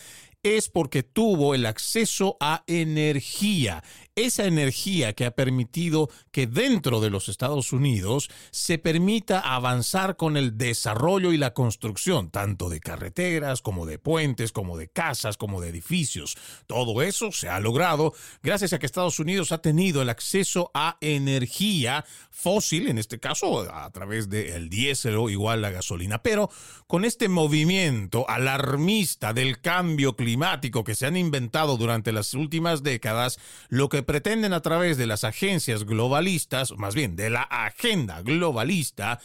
es 0.44 0.68
porque 0.68 1.04
tuvo 1.04 1.56
el 1.56 1.66
acceso 1.66 2.36
a 2.42 2.64
energía 2.68 3.82
esa 4.16 4.46
energía 4.46 5.14
que 5.14 5.26
ha 5.26 5.32
permitido 5.32 6.10
que 6.32 6.46
dentro 6.46 7.02
de 7.02 7.10
los 7.10 7.30
Estados 7.30 7.74
Unidos 7.74 8.30
se 8.52 8.78
permita 8.78 9.40
avanzar 9.40 10.18
con 10.18 10.38
el 10.38 10.58
desarrollo 10.58 11.34
y 11.34 11.38
la 11.38 11.54
construcción, 11.54 12.30
tanto 12.30 12.70
de 12.70 12.80
carreteras 12.80 13.62
como 13.62 13.86
de 13.86 13.98
puentes, 13.98 14.52
como 14.52 14.78
de 14.78 14.88
casas, 14.88 15.38
como 15.38 15.62
de 15.62 15.70
edificios. 15.70 16.38
Todo 16.68 17.02
eso 17.02 17.32
se 17.32 17.50
ha 17.50 17.60
logrado 17.60 18.14
gracias 18.44 18.74
a 18.74 18.80
que 18.80 18.86
Estados 18.86 19.20
Unidos 19.20 19.52
ha 19.52 19.60
tenido 19.60 20.02
el 20.02 20.10
acceso 20.10 20.70
a 20.74 20.98
energía 21.02 22.06
fósil, 22.30 22.88
en 22.88 22.98
este 22.98 23.20
caso 23.20 23.62
a 23.74 23.90
través 23.92 24.30
del 24.30 24.70
diésel 24.70 25.16
o 25.16 25.30
igual 25.30 25.62
la 25.62 25.72
gasolina. 25.72 26.22
Pero 26.22 26.50
con 26.88 27.06
este 27.06 27.30
movimiento 27.30 28.30
alarmista 28.30 29.34
del 29.34 29.60
cambio 29.60 30.16
climático 30.16 30.84
que 30.84 30.96
se 30.96 31.08
han 31.08 31.18
inventado 31.18 31.78
durante 31.78 32.12
las 32.12 32.34
últimas 32.34 32.84
décadas, 32.84 33.40
lo 33.70 33.90
que 33.90 34.03
pretenden 34.04 34.54
a 34.54 34.62
través 34.62 34.98
de 34.98 35.08
las 35.08 35.24
agencias 35.24 35.86
globalistas, 35.86 36.74
más 36.78 36.96
bien 36.96 37.16
de 37.16 37.30
la 37.30 37.44
agenda 37.44 38.22
globalista, 38.22 39.20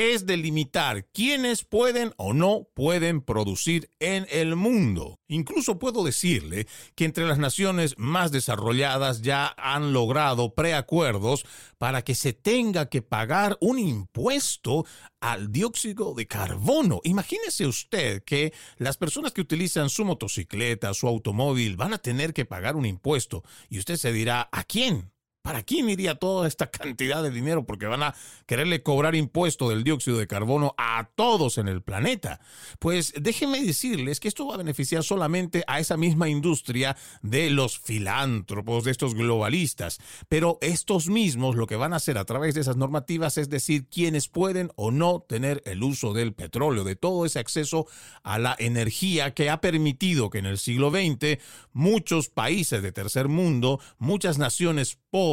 es 0.00 0.24
delimitar 0.24 1.04
quiénes 1.12 1.64
pueden 1.64 2.14
o 2.16 2.32
no 2.32 2.66
pueden 2.72 3.20
producir 3.20 3.90
en 4.00 4.26
el 4.30 4.56
mundo. 4.56 5.20
Incluso 5.28 5.78
puedo 5.78 6.02
decirle 6.02 6.66
que 6.94 7.04
entre 7.04 7.26
las 7.26 7.36
naciones 7.36 7.94
más 7.98 8.32
desarrolladas 8.32 9.20
ya 9.20 9.54
han 9.58 9.92
logrado 9.92 10.54
preacuerdos 10.54 11.44
para 11.76 12.00
que 12.02 12.14
se 12.14 12.32
tenga 12.32 12.88
que 12.88 13.02
pagar 13.02 13.58
un 13.60 13.78
impuesto 13.78 14.86
al 15.20 15.52
dióxido 15.52 16.14
de 16.14 16.26
carbono. 16.26 17.00
Imagínese 17.04 17.66
usted 17.66 18.24
que 18.24 18.54
las 18.78 18.96
personas 18.96 19.32
que 19.32 19.42
utilizan 19.42 19.90
su 19.90 20.06
motocicleta, 20.06 20.94
su 20.94 21.08
automóvil, 21.08 21.76
van 21.76 21.92
a 21.92 21.98
tener 21.98 22.32
que 22.32 22.46
pagar 22.46 22.74
un 22.74 22.86
impuesto 22.86 23.44
y 23.68 23.78
usted 23.78 23.96
se 23.96 24.14
dirá, 24.14 24.48
¿a 24.50 24.64
quién? 24.64 25.12
¿Para 25.42 25.62
quién 25.62 25.88
iría 25.88 26.16
toda 26.16 26.46
esta 26.46 26.70
cantidad 26.70 27.22
de 27.22 27.30
dinero? 27.30 27.64
Porque 27.64 27.86
van 27.86 28.02
a 28.02 28.14
quererle 28.44 28.82
cobrar 28.82 29.14
impuesto 29.14 29.70
del 29.70 29.84
dióxido 29.84 30.18
de 30.18 30.26
carbono 30.26 30.74
a 30.76 31.08
todos 31.14 31.56
en 31.56 31.66
el 31.66 31.80
planeta. 31.82 32.40
Pues 32.78 33.14
déjenme 33.18 33.62
decirles 33.62 34.20
que 34.20 34.28
esto 34.28 34.46
va 34.46 34.56
a 34.56 34.58
beneficiar 34.58 35.02
solamente 35.02 35.64
a 35.66 35.80
esa 35.80 35.96
misma 35.96 36.28
industria 36.28 36.94
de 37.22 37.48
los 37.48 37.78
filántropos, 37.78 38.84
de 38.84 38.90
estos 38.90 39.14
globalistas. 39.14 39.98
Pero 40.28 40.58
estos 40.60 41.08
mismos 41.08 41.56
lo 41.56 41.66
que 41.66 41.76
van 41.76 41.94
a 41.94 41.96
hacer 41.96 42.18
a 42.18 42.26
través 42.26 42.54
de 42.54 42.60
esas 42.60 42.76
normativas 42.76 43.38
es 43.38 43.48
decir 43.48 43.86
quienes 43.86 44.28
pueden 44.28 44.70
o 44.76 44.90
no 44.90 45.24
tener 45.26 45.62
el 45.64 45.82
uso 45.82 46.12
del 46.12 46.34
petróleo, 46.34 46.84
de 46.84 46.96
todo 46.96 47.24
ese 47.24 47.38
acceso 47.38 47.86
a 48.22 48.38
la 48.38 48.54
energía 48.58 49.32
que 49.32 49.48
ha 49.48 49.62
permitido 49.62 50.28
que 50.28 50.38
en 50.38 50.46
el 50.46 50.58
siglo 50.58 50.90
XX 50.90 51.38
muchos 51.72 52.28
países 52.28 52.82
de 52.82 52.92
tercer 52.92 53.28
mundo, 53.28 53.80
muchas 53.98 54.36
naciones 54.36 54.98
pobres, 55.10 55.29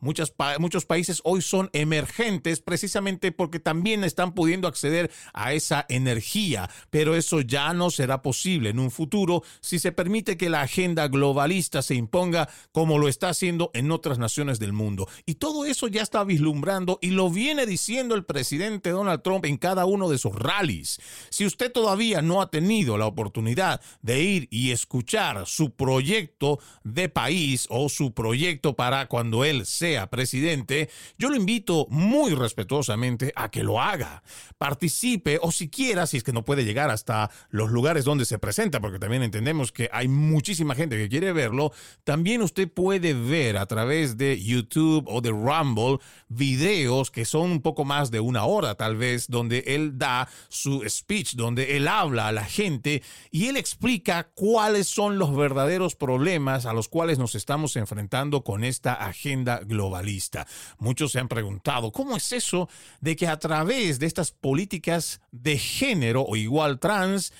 muchos 0.00 0.84
países 0.86 1.20
hoy 1.24 1.42
son 1.42 1.70
emergentes 1.72 2.60
precisamente 2.60 3.32
porque 3.32 3.60
también 3.60 4.04
están 4.04 4.34
pudiendo 4.34 4.68
acceder 4.68 5.10
a 5.32 5.52
esa 5.52 5.86
energía, 5.88 6.70
pero 6.90 7.14
eso 7.14 7.40
ya 7.40 7.72
no 7.72 7.90
será 7.90 8.22
posible 8.22 8.70
en 8.70 8.78
un 8.78 8.90
futuro 8.90 9.42
si 9.60 9.78
se 9.78 9.92
permite 9.92 10.36
que 10.36 10.50
la 10.50 10.62
agenda 10.62 11.08
globalista 11.08 11.82
se 11.82 11.94
imponga 11.94 12.48
como 12.72 12.98
lo 12.98 13.08
está 13.08 13.28
haciendo 13.30 13.70
en 13.74 13.90
otras 13.90 14.18
naciones 14.18 14.58
del 14.58 14.72
mundo. 14.72 15.08
Y 15.24 15.34
todo 15.34 15.64
eso 15.64 15.88
ya 15.88 16.02
está 16.02 16.24
vislumbrando 16.24 16.98
y 17.00 17.10
lo 17.10 17.30
viene 17.30 17.66
diciendo 17.66 18.14
el 18.14 18.24
presidente 18.24 18.90
Donald 18.90 19.22
Trump 19.22 19.44
en 19.44 19.56
cada 19.56 19.86
uno 19.86 20.08
de 20.08 20.18
sus 20.18 20.34
rallies. 20.34 21.00
Si 21.30 21.44
usted 21.46 21.72
todavía 21.72 22.22
no 22.22 22.40
ha 22.40 22.50
tenido 22.50 22.98
la 22.98 23.06
oportunidad 23.06 23.80
de 24.02 24.22
ir 24.22 24.48
y 24.50 24.70
escuchar 24.70 25.46
su 25.46 25.70
proyecto 25.70 26.58
de 26.84 27.08
país 27.08 27.66
o 27.70 27.88
su 27.88 28.12
proyecto 28.12 28.74
para 28.74 29.06
cuando 29.06 29.35
él 29.44 29.66
sea 29.66 30.08
presidente, 30.08 30.88
yo 31.18 31.30
lo 31.30 31.36
invito 31.36 31.86
muy 31.90 32.34
respetuosamente 32.34 33.32
a 33.36 33.50
que 33.50 33.62
lo 33.62 33.80
haga. 33.80 34.22
Participe 34.58 35.38
o 35.42 35.52
siquiera, 35.52 36.06
si 36.06 36.16
es 36.16 36.24
que 36.24 36.32
no 36.32 36.44
puede 36.44 36.64
llegar 36.64 36.90
hasta 36.90 37.30
los 37.50 37.70
lugares 37.70 38.04
donde 38.04 38.24
se 38.24 38.38
presenta, 38.38 38.80
porque 38.80 38.98
también 38.98 39.22
entendemos 39.22 39.72
que 39.72 39.88
hay 39.92 40.08
muchísima 40.08 40.74
gente 40.74 40.96
que 40.96 41.08
quiere 41.08 41.32
verlo, 41.32 41.72
también 42.04 42.42
usted 42.42 42.70
puede 42.70 43.14
ver 43.14 43.56
a 43.56 43.66
través 43.66 44.16
de 44.16 44.42
YouTube 44.42 45.04
o 45.08 45.20
de 45.20 45.30
Rumble 45.30 45.98
videos 46.28 47.10
que 47.10 47.24
son 47.24 47.50
un 47.50 47.62
poco 47.62 47.84
más 47.84 48.10
de 48.10 48.20
una 48.20 48.44
hora 48.44 48.74
tal 48.74 48.96
vez, 48.96 49.28
donde 49.28 49.64
él 49.66 49.98
da 49.98 50.28
su 50.48 50.82
speech, 50.88 51.34
donde 51.34 51.76
él 51.76 51.88
habla 51.88 52.28
a 52.28 52.32
la 52.32 52.44
gente 52.44 53.02
y 53.30 53.46
él 53.46 53.56
explica 53.56 54.28
cuáles 54.34 54.88
son 54.88 55.18
los 55.18 55.34
verdaderos 55.36 55.94
problemas 55.94 56.66
a 56.66 56.72
los 56.72 56.88
cuales 56.88 57.18
nos 57.18 57.34
estamos 57.34 57.76
enfrentando 57.76 58.42
con 58.42 58.64
esta 58.64 58.94
agenda 58.94 59.25
agenda 59.26 59.60
globalista. 59.64 60.46
Muchos 60.78 61.12
se 61.12 61.18
han 61.18 61.28
preguntado, 61.28 61.90
¿cómo 61.90 62.16
es 62.16 62.32
eso 62.32 62.68
de 63.00 63.16
que 63.16 63.26
a 63.26 63.38
través 63.38 63.98
de 63.98 64.06
estas 64.06 64.30
políticas 64.30 65.20
de 65.32 65.58
género 65.58 66.22
o 66.22 66.36
igual 66.36 66.78
trans, 66.78 67.32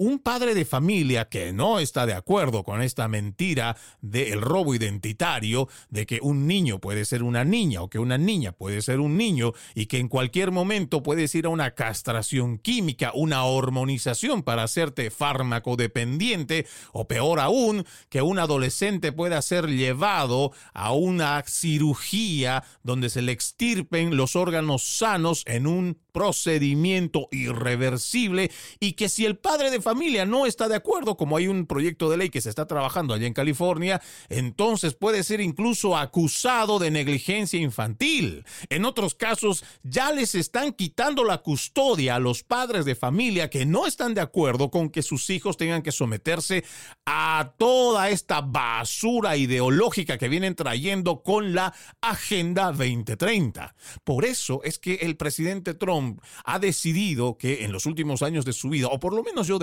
un 0.00 0.18
padre 0.18 0.54
de 0.54 0.64
familia 0.64 1.28
que 1.28 1.52
no 1.52 1.78
está 1.78 2.06
de 2.06 2.14
acuerdo 2.14 2.64
con 2.64 2.80
esta 2.80 3.06
mentira 3.06 3.76
del 4.00 4.40
robo 4.40 4.74
identitario, 4.74 5.68
de 5.90 6.06
que 6.06 6.20
un 6.22 6.46
niño 6.46 6.78
puede 6.78 7.04
ser 7.04 7.22
una 7.22 7.44
niña 7.44 7.82
o 7.82 7.90
que 7.90 7.98
una 7.98 8.16
niña 8.16 8.52
puede 8.52 8.80
ser 8.80 8.98
un 8.98 9.18
niño 9.18 9.52
y 9.74 9.86
que 9.86 9.98
en 9.98 10.08
cualquier 10.08 10.52
momento 10.52 11.02
puedes 11.02 11.34
ir 11.34 11.44
a 11.44 11.50
una 11.50 11.72
castración 11.72 12.56
química, 12.56 13.12
una 13.14 13.44
hormonización 13.44 14.42
para 14.42 14.62
hacerte 14.62 15.10
fármaco 15.10 15.76
dependiente 15.76 16.66
o 16.92 17.06
peor 17.06 17.38
aún, 17.38 17.84
que 18.08 18.22
un 18.22 18.38
adolescente 18.38 19.12
pueda 19.12 19.42
ser 19.42 19.66
llevado 19.66 20.52
a 20.72 20.94
una 20.94 21.44
cirugía 21.46 22.64
donde 22.82 23.10
se 23.10 23.20
le 23.20 23.32
extirpen 23.32 24.16
los 24.16 24.34
órganos 24.34 24.82
sanos 24.82 25.42
en 25.44 25.66
un 25.66 25.98
procedimiento 26.12 27.28
irreversible 27.30 28.50
y 28.80 28.94
que 28.94 29.10
si 29.10 29.26
el 29.26 29.36
padre 29.36 29.70
de 29.70 29.80
familia 29.80 29.89
no 30.26 30.46
está 30.46 30.68
de 30.68 30.76
acuerdo, 30.76 31.16
como 31.16 31.36
hay 31.36 31.48
un 31.48 31.66
proyecto 31.66 32.10
de 32.10 32.16
ley 32.16 32.30
que 32.30 32.40
se 32.40 32.48
está 32.48 32.66
trabajando 32.66 33.14
allá 33.14 33.26
en 33.26 33.34
California, 33.34 34.00
entonces 34.28 34.94
puede 34.94 35.22
ser 35.22 35.40
incluso 35.40 35.96
acusado 35.96 36.78
de 36.78 36.90
negligencia 36.90 37.60
infantil. 37.60 38.44
En 38.68 38.84
otros 38.84 39.14
casos, 39.14 39.64
ya 39.82 40.12
les 40.12 40.34
están 40.34 40.72
quitando 40.72 41.24
la 41.24 41.38
custodia 41.38 42.16
a 42.16 42.20
los 42.20 42.42
padres 42.42 42.84
de 42.84 42.94
familia 42.94 43.50
que 43.50 43.66
no 43.66 43.86
están 43.86 44.14
de 44.14 44.20
acuerdo 44.20 44.70
con 44.70 44.90
que 44.90 45.02
sus 45.02 45.28
hijos 45.30 45.56
tengan 45.56 45.82
que 45.82 45.92
someterse 45.92 46.64
a 47.06 47.52
toda 47.58 48.10
esta 48.10 48.40
basura 48.40 49.36
ideológica 49.36 50.18
que 50.18 50.28
vienen 50.28 50.54
trayendo 50.54 51.22
con 51.22 51.54
la 51.54 51.74
Agenda 52.00 52.66
2030. 52.66 53.74
Por 54.04 54.24
eso 54.24 54.60
es 54.64 54.78
que 54.78 54.94
el 55.02 55.16
presidente 55.16 55.74
Trump 55.74 56.20
ha 56.44 56.58
decidido 56.58 57.36
que 57.36 57.64
en 57.64 57.72
los 57.72 57.86
últimos 57.86 58.22
años 58.22 58.44
de 58.44 58.52
su 58.52 58.68
vida, 58.68 58.88
o 58.88 59.00
por 59.00 59.14
lo 59.14 59.22
menos 59.22 59.46
yo 59.46 59.58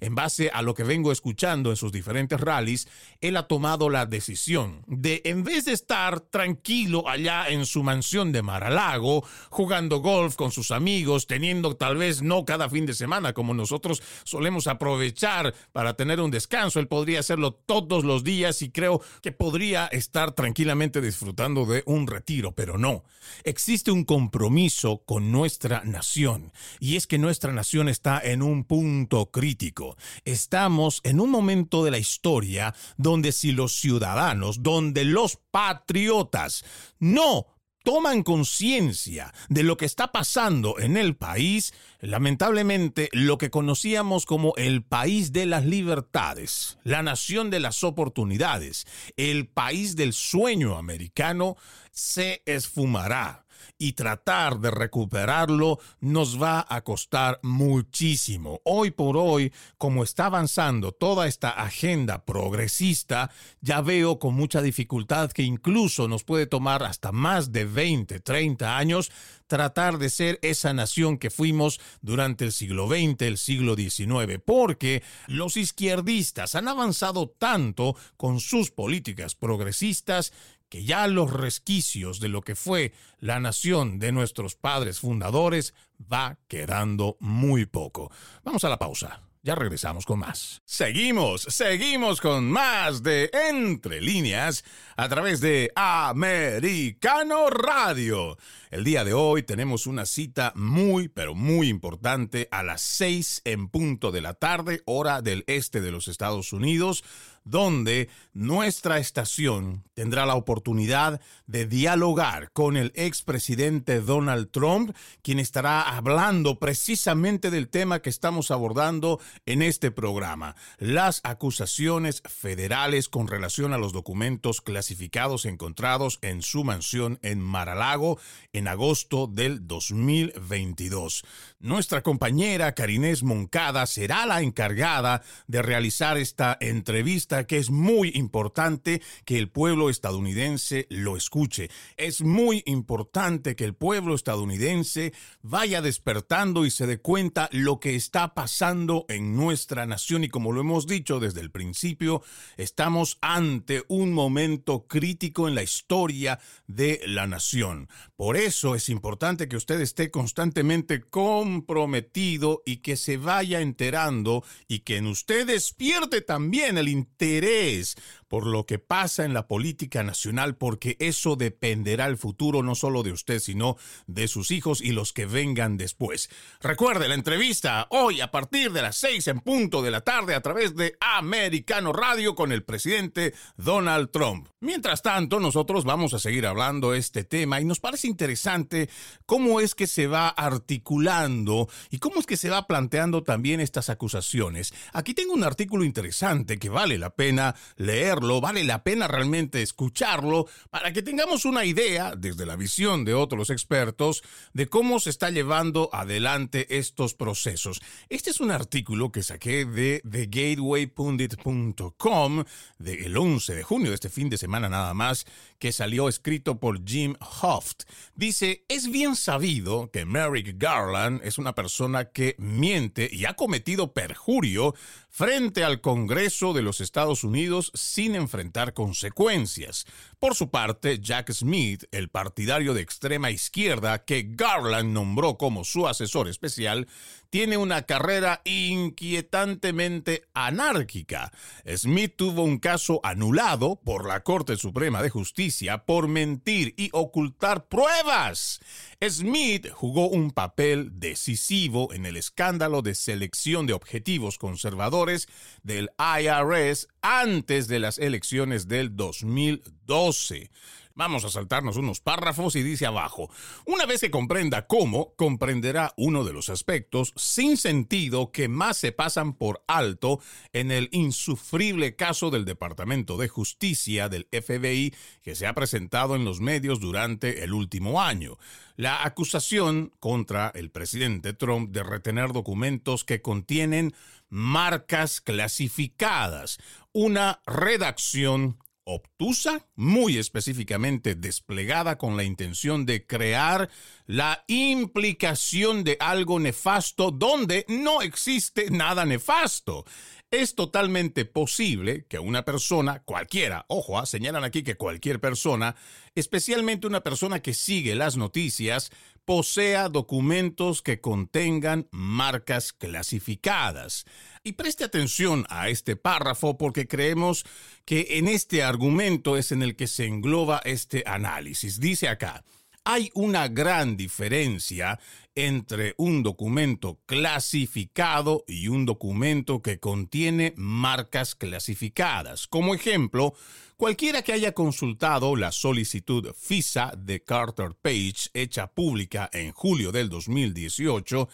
en 0.00 0.14
base 0.14 0.50
a 0.52 0.62
lo 0.62 0.74
que 0.74 0.84
vengo 0.84 1.12
escuchando 1.12 1.70
en 1.70 1.76
sus 1.76 1.92
diferentes 1.92 2.40
rallies, 2.40 2.88
él 3.20 3.36
ha 3.36 3.46
tomado 3.46 3.90
la 3.90 4.06
decisión 4.06 4.82
de, 4.86 5.22
en 5.24 5.44
vez 5.44 5.64
de 5.64 5.72
estar 5.72 6.20
tranquilo 6.20 7.08
allá 7.08 7.48
en 7.48 7.66
su 7.66 7.82
mansión 7.82 8.32
de 8.32 8.42
Mar-a-Lago, 8.42 9.24
jugando 9.50 9.98
golf 9.98 10.36
con 10.36 10.52
sus 10.52 10.70
amigos, 10.70 11.26
teniendo 11.26 11.76
tal 11.76 11.96
vez 11.96 12.22
no 12.22 12.44
cada 12.44 12.68
fin 12.68 12.86
de 12.86 12.94
semana 12.94 13.32
como 13.32 13.54
nosotros 13.54 14.02
solemos 14.24 14.66
aprovechar 14.66 15.54
para 15.72 15.94
tener 15.94 16.20
un 16.20 16.30
descanso, 16.30 16.80
él 16.80 16.88
podría 16.88 17.20
hacerlo 17.20 17.52
todos 17.52 18.04
los 18.04 18.24
días 18.24 18.62
y 18.62 18.70
creo 18.70 19.00
que 19.22 19.32
podría 19.32 19.86
estar 19.86 20.32
tranquilamente 20.32 21.00
disfrutando 21.00 21.66
de 21.66 21.82
un 21.86 22.06
retiro, 22.06 22.52
pero 22.52 22.78
no. 22.78 23.04
Existe 23.44 23.90
un 23.90 24.04
compromiso 24.04 25.02
con 25.04 25.30
nuestra 25.30 25.82
nación. 25.84 26.52
Y 26.78 26.96
es 26.96 27.06
que 27.06 27.18
nuestra 27.18 27.52
nación 27.52 27.88
está 27.88 28.20
en 28.22 28.42
un 28.42 28.64
punto 28.64 28.99
crítico. 29.06 29.96
Estamos 30.24 31.00
en 31.04 31.20
un 31.20 31.30
momento 31.30 31.84
de 31.84 31.90
la 31.90 31.98
historia 31.98 32.74
donde 32.96 33.32
si 33.32 33.52
los 33.52 33.72
ciudadanos, 33.72 34.62
donde 34.62 35.04
los 35.04 35.38
patriotas 35.50 36.64
no 36.98 37.46
toman 37.82 38.22
conciencia 38.22 39.32
de 39.48 39.62
lo 39.62 39.76
que 39.76 39.86
está 39.86 40.12
pasando 40.12 40.78
en 40.78 40.96
el 40.96 41.16
país, 41.16 41.72
lamentablemente 42.00 43.08
lo 43.12 43.38
que 43.38 43.50
conocíamos 43.50 44.26
como 44.26 44.52
el 44.56 44.82
país 44.82 45.32
de 45.32 45.46
las 45.46 45.64
libertades, 45.64 46.78
la 46.84 47.02
nación 47.02 47.50
de 47.50 47.60
las 47.60 47.82
oportunidades, 47.84 48.86
el 49.16 49.48
país 49.48 49.96
del 49.96 50.12
sueño 50.12 50.76
americano, 50.76 51.56
se 51.90 52.42
esfumará 52.46 53.44
y 53.78 53.92
tratar 53.92 54.60
de 54.60 54.70
recuperarlo 54.70 55.78
nos 56.00 56.40
va 56.40 56.66
a 56.68 56.82
costar 56.82 57.40
muchísimo. 57.42 58.60
Hoy 58.64 58.90
por 58.90 59.16
hoy, 59.16 59.52
como 59.78 60.02
está 60.02 60.26
avanzando 60.26 60.92
toda 60.92 61.26
esta 61.26 61.50
agenda 61.50 62.24
progresista, 62.24 63.30
ya 63.60 63.80
veo 63.80 64.18
con 64.18 64.34
mucha 64.34 64.62
dificultad 64.62 65.30
que 65.30 65.42
incluso 65.42 66.08
nos 66.08 66.24
puede 66.24 66.46
tomar 66.46 66.82
hasta 66.82 67.12
más 67.12 67.52
de 67.52 67.64
20, 67.64 68.20
30 68.20 68.76
años 68.76 69.10
tratar 69.50 69.98
de 69.98 70.10
ser 70.10 70.38
esa 70.42 70.72
nación 70.72 71.18
que 71.18 71.28
fuimos 71.28 71.80
durante 72.02 72.44
el 72.44 72.52
siglo 72.52 72.88
XX, 72.88 73.22
el 73.22 73.36
siglo 73.36 73.74
XIX, 73.74 74.40
porque 74.44 75.02
los 75.26 75.56
izquierdistas 75.56 76.54
han 76.54 76.68
avanzado 76.68 77.28
tanto 77.28 77.96
con 78.16 78.38
sus 78.38 78.70
políticas 78.70 79.34
progresistas 79.34 80.32
que 80.70 80.84
ya 80.84 81.06
los 81.08 81.30
resquicios 81.30 82.20
de 82.20 82.28
lo 82.28 82.40
que 82.40 82.54
fue 82.54 82.94
la 83.18 83.40
nación 83.40 83.98
de 83.98 84.12
nuestros 84.12 84.54
padres 84.54 85.00
fundadores 85.00 85.74
va 86.00 86.38
quedando 86.48 87.16
muy 87.20 87.66
poco. 87.66 88.10
Vamos 88.44 88.64
a 88.64 88.70
la 88.70 88.78
pausa. 88.78 89.20
Ya 89.42 89.54
regresamos 89.54 90.04
con 90.04 90.18
más. 90.18 90.60
Seguimos, 90.66 91.46
seguimos 91.48 92.20
con 92.20 92.50
más 92.50 93.02
de 93.02 93.30
Entre 93.48 94.02
líneas 94.02 94.64
a 94.98 95.08
través 95.08 95.40
de 95.40 95.72
Americano 95.74 97.48
Radio. 97.48 98.36
El 98.70 98.84
día 98.84 99.02
de 99.02 99.14
hoy 99.14 99.42
tenemos 99.42 99.86
una 99.86 100.04
cita 100.04 100.52
muy, 100.56 101.08
pero 101.08 101.34
muy 101.34 101.68
importante 101.68 102.48
a 102.50 102.62
las 102.62 102.82
seis 102.82 103.40
en 103.46 103.68
punto 103.68 104.12
de 104.12 104.20
la 104.20 104.34
tarde, 104.34 104.82
hora 104.84 105.22
del 105.22 105.44
este 105.46 105.80
de 105.80 105.90
los 105.90 106.08
Estados 106.08 106.52
Unidos 106.52 107.02
donde 107.44 108.08
nuestra 108.32 108.98
estación 108.98 109.84
tendrá 109.94 110.26
la 110.26 110.34
oportunidad 110.34 111.20
de 111.46 111.66
dialogar 111.66 112.52
con 112.52 112.76
el 112.76 112.92
expresidente 112.94 114.00
Donald 114.00 114.50
Trump, 114.50 114.96
quien 115.22 115.38
estará 115.38 115.82
hablando 115.82 116.58
precisamente 116.58 117.50
del 117.50 117.68
tema 117.68 118.00
que 118.00 118.10
estamos 118.10 118.50
abordando 118.50 119.20
en 119.46 119.62
este 119.62 119.90
programa, 119.90 120.56
las 120.78 121.20
acusaciones 121.24 122.22
federales 122.28 123.08
con 123.08 123.28
relación 123.28 123.72
a 123.72 123.78
los 123.78 123.92
documentos 123.92 124.60
clasificados 124.60 125.44
encontrados 125.44 126.18
en 126.22 126.42
su 126.42 126.64
mansión 126.64 127.18
en 127.22 127.40
Maralago 127.40 128.18
en 128.52 128.68
agosto 128.68 129.26
del 129.26 129.66
2022. 129.66 131.24
Nuestra 131.58 132.02
compañera 132.02 132.74
Karinés 132.74 133.22
Moncada 133.22 133.86
será 133.86 134.26
la 134.26 134.40
encargada 134.40 135.22
de 135.46 135.62
realizar 135.62 136.16
esta 136.16 136.56
entrevista 136.60 137.29
que 137.30 137.58
es 137.58 137.70
muy 137.70 138.10
importante 138.14 139.00
que 139.24 139.38
el 139.38 139.48
pueblo 139.48 139.88
estadounidense 139.88 140.86
lo 140.90 141.16
escuche. 141.16 141.70
Es 141.96 142.22
muy 142.22 142.64
importante 142.66 143.54
que 143.54 143.64
el 143.64 143.74
pueblo 143.74 144.16
estadounidense 144.16 145.12
vaya 145.40 145.80
despertando 145.80 146.66
y 146.66 146.70
se 146.70 146.88
dé 146.88 146.98
cuenta 146.98 147.48
lo 147.52 147.78
que 147.78 147.94
está 147.94 148.34
pasando 148.34 149.06
en 149.08 149.36
nuestra 149.36 149.86
nación 149.86 150.24
y 150.24 150.28
como 150.28 150.50
lo 150.50 150.60
hemos 150.60 150.88
dicho 150.88 151.20
desde 151.20 151.40
el 151.40 151.52
principio, 151.52 152.22
estamos 152.56 153.18
ante 153.20 153.84
un 153.86 154.12
momento 154.12 154.86
crítico 154.88 155.46
en 155.46 155.54
la 155.54 155.62
historia 155.62 156.40
de 156.66 157.00
la 157.06 157.28
nación. 157.28 157.88
Por 158.16 158.36
eso 158.36 158.74
es 158.74 158.88
importante 158.88 159.48
que 159.48 159.56
usted 159.56 159.80
esté 159.80 160.10
constantemente 160.10 161.00
comprometido 161.00 162.62
y 162.66 162.78
que 162.78 162.96
se 162.96 163.18
vaya 163.18 163.60
enterando 163.60 164.42
y 164.66 164.80
que 164.80 164.96
en 164.96 165.06
usted 165.06 165.46
despierte 165.46 166.22
también 166.22 166.76
el 166.76 166.88
interés 166.88 167.19
it 167.22 167.44
is. 167.44 167.94
Por 168.30 168.46
lo 168.46 168.64
que 168.64 168.78
pasa 168.78 169.24
en 169.24 169.34
la 169.34 169.48
política 169.48 170.04
nacional, 170.04 170.54
porque 170.56 170.96
eso 171.00 171.34
dependerá 171.34 172.06
el 172.06 172.16
futuro 172.16 172.62
no 172.62 172.76
solo 172.76 173.02
de 173.02 173.10
usted, 173.10 173.40
sino 173.40 173.76
de 174.06 174.28
sus 174.28 174.52
hijos 174.52 174.80
y 174.80 174.92
los 174.92 175.12
que 175.12 175.26
vengan 175.26 175.76
después. 175.76 176.30
Recuerde 176.60 177.08
la 177.08 177.16
entrevista 177.16 177.88
hoy 177.90 178.20
a 178.20 178.30
partir 178.30 178.70
de 178.70 178.82
las 178.82 178.96
seis 178.96 179.26
en 179.26 179.40
punto 179.40 179.82
de 179.82 179.90
la 179.90 180.02
tarde 180.02 180.36
a 180.36 180.42
través 180.42 180.76
de 180.76 180.96
Americano 181.00 181.92
Radio 181.92 182.36
con 182.36 182.52
el 182.52 182.62
presidente 182.62 183.34
Donald 183.56 184.10
Trump. 184.12 184.46
Mientras 184.60 185.02
tanto, 185.02 185.40
nosotros 185.40 185.84
vamos 185.84 186.14
a 186.14 186.20
seguir 186.20 186.46
hablando 186.46 186.94
este 186.94 187.24
tema 187.24 187.60
y 187.60 187.64
nos 187.64 187.80
parece 187.80 188.06
interesante 188.06 188.88
cómo 189.26 189.58
es 189.58 189.74
que 189.74 189.88
se 189.88 190.06
va 190.06 190.28
articulando 190.28 191.68
y 191.90 191.98
cómo 191.98 192.20
es 192.20 192.26
que 192.26 192.36
se 192.36 192.50
va 192.50 192.68
planteando 192.68 193.24
también 193.24 193.60
estas 193.60 193.90
acusaciones. 193.90 194.72
Aquí 194.92 195.14
tengo 195.14 195.32
un 195.32 195.42
artículo 195.42 195.82
interesante 195.82 196.58
que 196.58 196.68
vale 196.68 196.96
la 196.96 197.10
pena 197.10 197.56
leer 197.76 198.19
vale 198.40 198.64
la 198.64 198.82
pena 198.82 199.06
realmente 199.08 199.62
escucharlo 199.62 200.46
para 200.70 200.92
que 200.92 201.02
tengamos 201.02 201.44
una 201.44 201.64
idea, 201.64 202.14
desde 202.16 202.46
la 202.46 202.56
visión 202.56 203.04
de 203.04 203.14
otros 203.14 203.50
expertos, 203.50 204.22
de 204.52 204.66
cómo 204.66 204.98
se 205.00 205.10
está 205.10 205.30
llevando 205.30 205.90
adelante 205.92 206.78
estos 206.78 207.14
procesos. 207.14 207.80
Este 208.08 208.30
es 208.30 208.40
un 208.40 208.50
artículo 208.50 209.12
que 209.12 209.22
saqué 209.22 209.64
de 209.64 210.02
thegatewaypundit.com 210.10 212.44
del 212.78 213.16
11 213.16 213.54
de 213.54 213.62
junio 213.62 213.90
de 213.90 213.94
este 213.94 214.10
fin 214.10 214.30
de 214.30 214.38
semana 214.38 214.68
nada 214.68 214.94
más, 214.94 215.26
que 215.58 215.72
salió 215.72 216.08
escrito 216.08 216.58
por 216.58 216.84
Jim 216.84 217.14
Hoft. 217.42 217.82
Dice, 218.14 218.64
es 218.68 218.90
bien 218.90 219.16
sabido 219.16 219.90
que 219.90 220.04
Merrick 220.04 220.56
Garland 220.58 221.20
es 221.24 221.38
una 221.38 221.54
persona 221.54 222.06
que 222.06 222.34
miente 222.38 223.08
y 223.10 223.24
ha 223.24 223.34
cometido 223.34 223.92
perjurio 223.92 224.74
frente 225.10 225.64
al 225.64 225.80
Congreso 225.80 226.52
de 226.52 226.62
los 226.62 226.80
Estados 226.80 227.24
Unidos 227.24 227.72
sin 227.74 228.14
enfrentar 228.14 228.72
consecuencias. 228.72 229.84
Por 230.18 230.34
su 230.34 230.50
parte, 230.50 231.00
Jack 231.00 231.32
Smith, 231.32 231.84
el 231.90 232.08
partidario 232.08 232.74
de 232.74 232.82
extrema 232.82 233.30
izquierda 233.30 234.04
que 234.04 234.26
Garland 234.30 234.92
nombró 234.92 235.36
como 235.36 235.64
su 235.64 235.88
asesor 235.88 236.28
especial, 236.28 236.86
tiene 237.30 237.56
una 237.56 237.82
carrera 237.82 238.42
inquietantemente 238.44 240.24
anárquica. 240.34 241.32
Smith 241.76 242.14
tuvo 242.16 242.42
un 242.42 242.58
caso 242.58 243.00
anulado 243.04 243.80
por 243.82 244.06
la 244.06 244.20
Corte 244.20 244.56
Suprema 244.56 245.02
de 245.02 245.10
Justicia 245.10 245.86
por 245.86 246.08
mentir 246.08 246.74
y 246.76 246.90
ocultar 246.92 247.68
pruebas. 247.68 248.60
Smith 249.08 249.70
jugó 249.70 250.08
un 250.08 250.32
papel 250.32 250.90
decisivo 251.00 251.92
en 251.94 252.04
el 252.04 252.16
escándalo 252.16 252.82
de 252.82 252.94
selección 252.94 253.66
de 253.66 253.72
objetivos 253.72 254.36
conservadores 254.36 255.28
del 255.62 255.90
IRS 255.98 256.88
antes 257.00 257.68
de 257.68 257.78
las 257.78 257.98
elecciones 257.98 258.68
del 258.68 258.96
2012. 258.96 260.50
Vamos 260.94 261.24
a 261.24 261.30
saltarnos 261.30 261.76
unos 261.76 262.00
párrafos 262.00 262.56
y 262.56 262.62
dice 262.62 262.86
abajo, 262.86 263.30
una 263.64 263.86
vez 263.86 264.00
que 264.00 264.10
comprenda 264.10 264.66
cómo, 264.66 265.14
comprenderá 265.14 265.94
uno 265.96 266.24
de 266.24 266.32
los 266.32 266.48
aspectos 266.48 267.12
sin 267.16 267.56
sentido 267.56 268.32
que 268.32 268.48
más 268.48 268.76
se 268.76 268.92
pasan 268.92 269.34
por 269.34 269.62
alto 269.66 270.20
en 270.52 270.70
el 270.70 270.88
insufrible 270.92 271.96
caso 271.96 272.30
del 272.30 272.44
Departamento 272.44 273.16
de 273.16 273.28
Justicia 273.28 274.08
del 274.08 274.28
FBI 274.32 274.94
que 275.22 275.34
se 275.34 275.46
ha 275.46 275.54
presentado 275.54 276.16
en 276.16 276.24
los 276.24 276.40
medios 276.40 276.80
durante 276.80 277.44
el 277.44 277.52
último 277.52 278.02
año. 278.02 278.36
La 278.76 279.04
acusación 279.04 279.92
contra 280.00 280.50
el 280.54 280.70
presidente 280.70 281.32
Trump 281.32 281.70
de 281.70 281.82
retener 281.82 282.32
documentos 282.32 283.04
que 283.04 283.22
contienen 283.22 283.94
marcas 284.28 285.20
clasificadas, 285.20 286.58
una 286.92 287.42
redacción 287.46 288.58
obtusa, 288.84 289.68
muy 289.76 290.18
específicamente 290.18 291.14
desplegada 291.14 291.98
con 291.98 292.16
la 292.16 292.24
intención 292.24 292.86
de 292.86 293.06
crear 293.06 293.70
la 294.06 294.44
implicación 294.48 295.84
de 295.84 295.96
algo 296.00 296.40
nefasto 296.40 297.10
donde 297.10 297.64
no 297.68 298.02
existe 298.02 298.70
nada 298.70 299.04
nefasto. 299.04 299.84
Es 300.30 300.54
totalmente 300.54 301.24
posible 301.24 302.06
que 302.08 302.18
una 302.20 302.44
persona, 302.44 303.02
cualquiera, 303.02 303.64
ojo, 303.68 303.98
ah, 303.98 304.06
señalan 304.06 304.44
aquí 304.44 304.62
que 304.62 304.76
cualquier 304.76 305.20
persona, 305.20 305.74
especialmente 306.14 306.86
una 306.86 307.00
persona 307.00 307.40
que 307.40 307.52
sigue 307.52 307.96
las 307.96 308.16
noticias, 308.16 308.92
posea 309.30 309.88
documentos 309.88 310.82
que 310.82 311.00
contengan 311.00 311.86
marcas 311.92 312.72
clasificadas. 312.72 314.04
Y 314.42 314.54
preste 314.54 314.82
atención 314.82 315.46
a 315.50 315.68
este 315.68 315.94
párrafo 315.94 316.58
porque 316.58 316.88
creemos 316.88 317.44
que 317.84 318.18
en 318.18 318.26
este 318.26 318.64
argumento 318.64 319.36
es 319.36 319.52
en 319.52 319.62
el 319.62 319.76
que 319.76 319.86
se 319.86 320.06
engloba 320.06 320.60
este 320.64 321.04
análisis. 321.06 321.78
Dice 321.78 322.08
acá, 322.08 322.42
hay 322.82 323.12
una 323.14 323.46
gran 323.46 323.96
diferencia 323.96 324.98
entre 325.46 325.94
un 325.96 326.22
documento 326.22 327.00
clasificado 327.06 328.44
y 328.46 328.68
un 328.68 328.84
documento 328.84 329.62
que 329.62 329.80
contiene 329.80 330.52
marcas 330.56 331.34
clasificadas. 331.34 332.46
Como 332.46 332.74
ejemplo, 332.74 333.34
cualquiera 333.76 334.22
que 334.22 334.32
haya 334.32 334.52
consultado 334.52 335.36
la 335.36 335.52
solicitud 335.52 336.34
FISA 336.34 336.92
de 336.96 337.22
Carter 337.24 337.74
Page 337.80 338.28
hecha 338.34 338.66
pública 338.66 339.30
en 339.32 339.52
julio 339.52 339.92
del 339.92 340.08
2018 340.08 341.28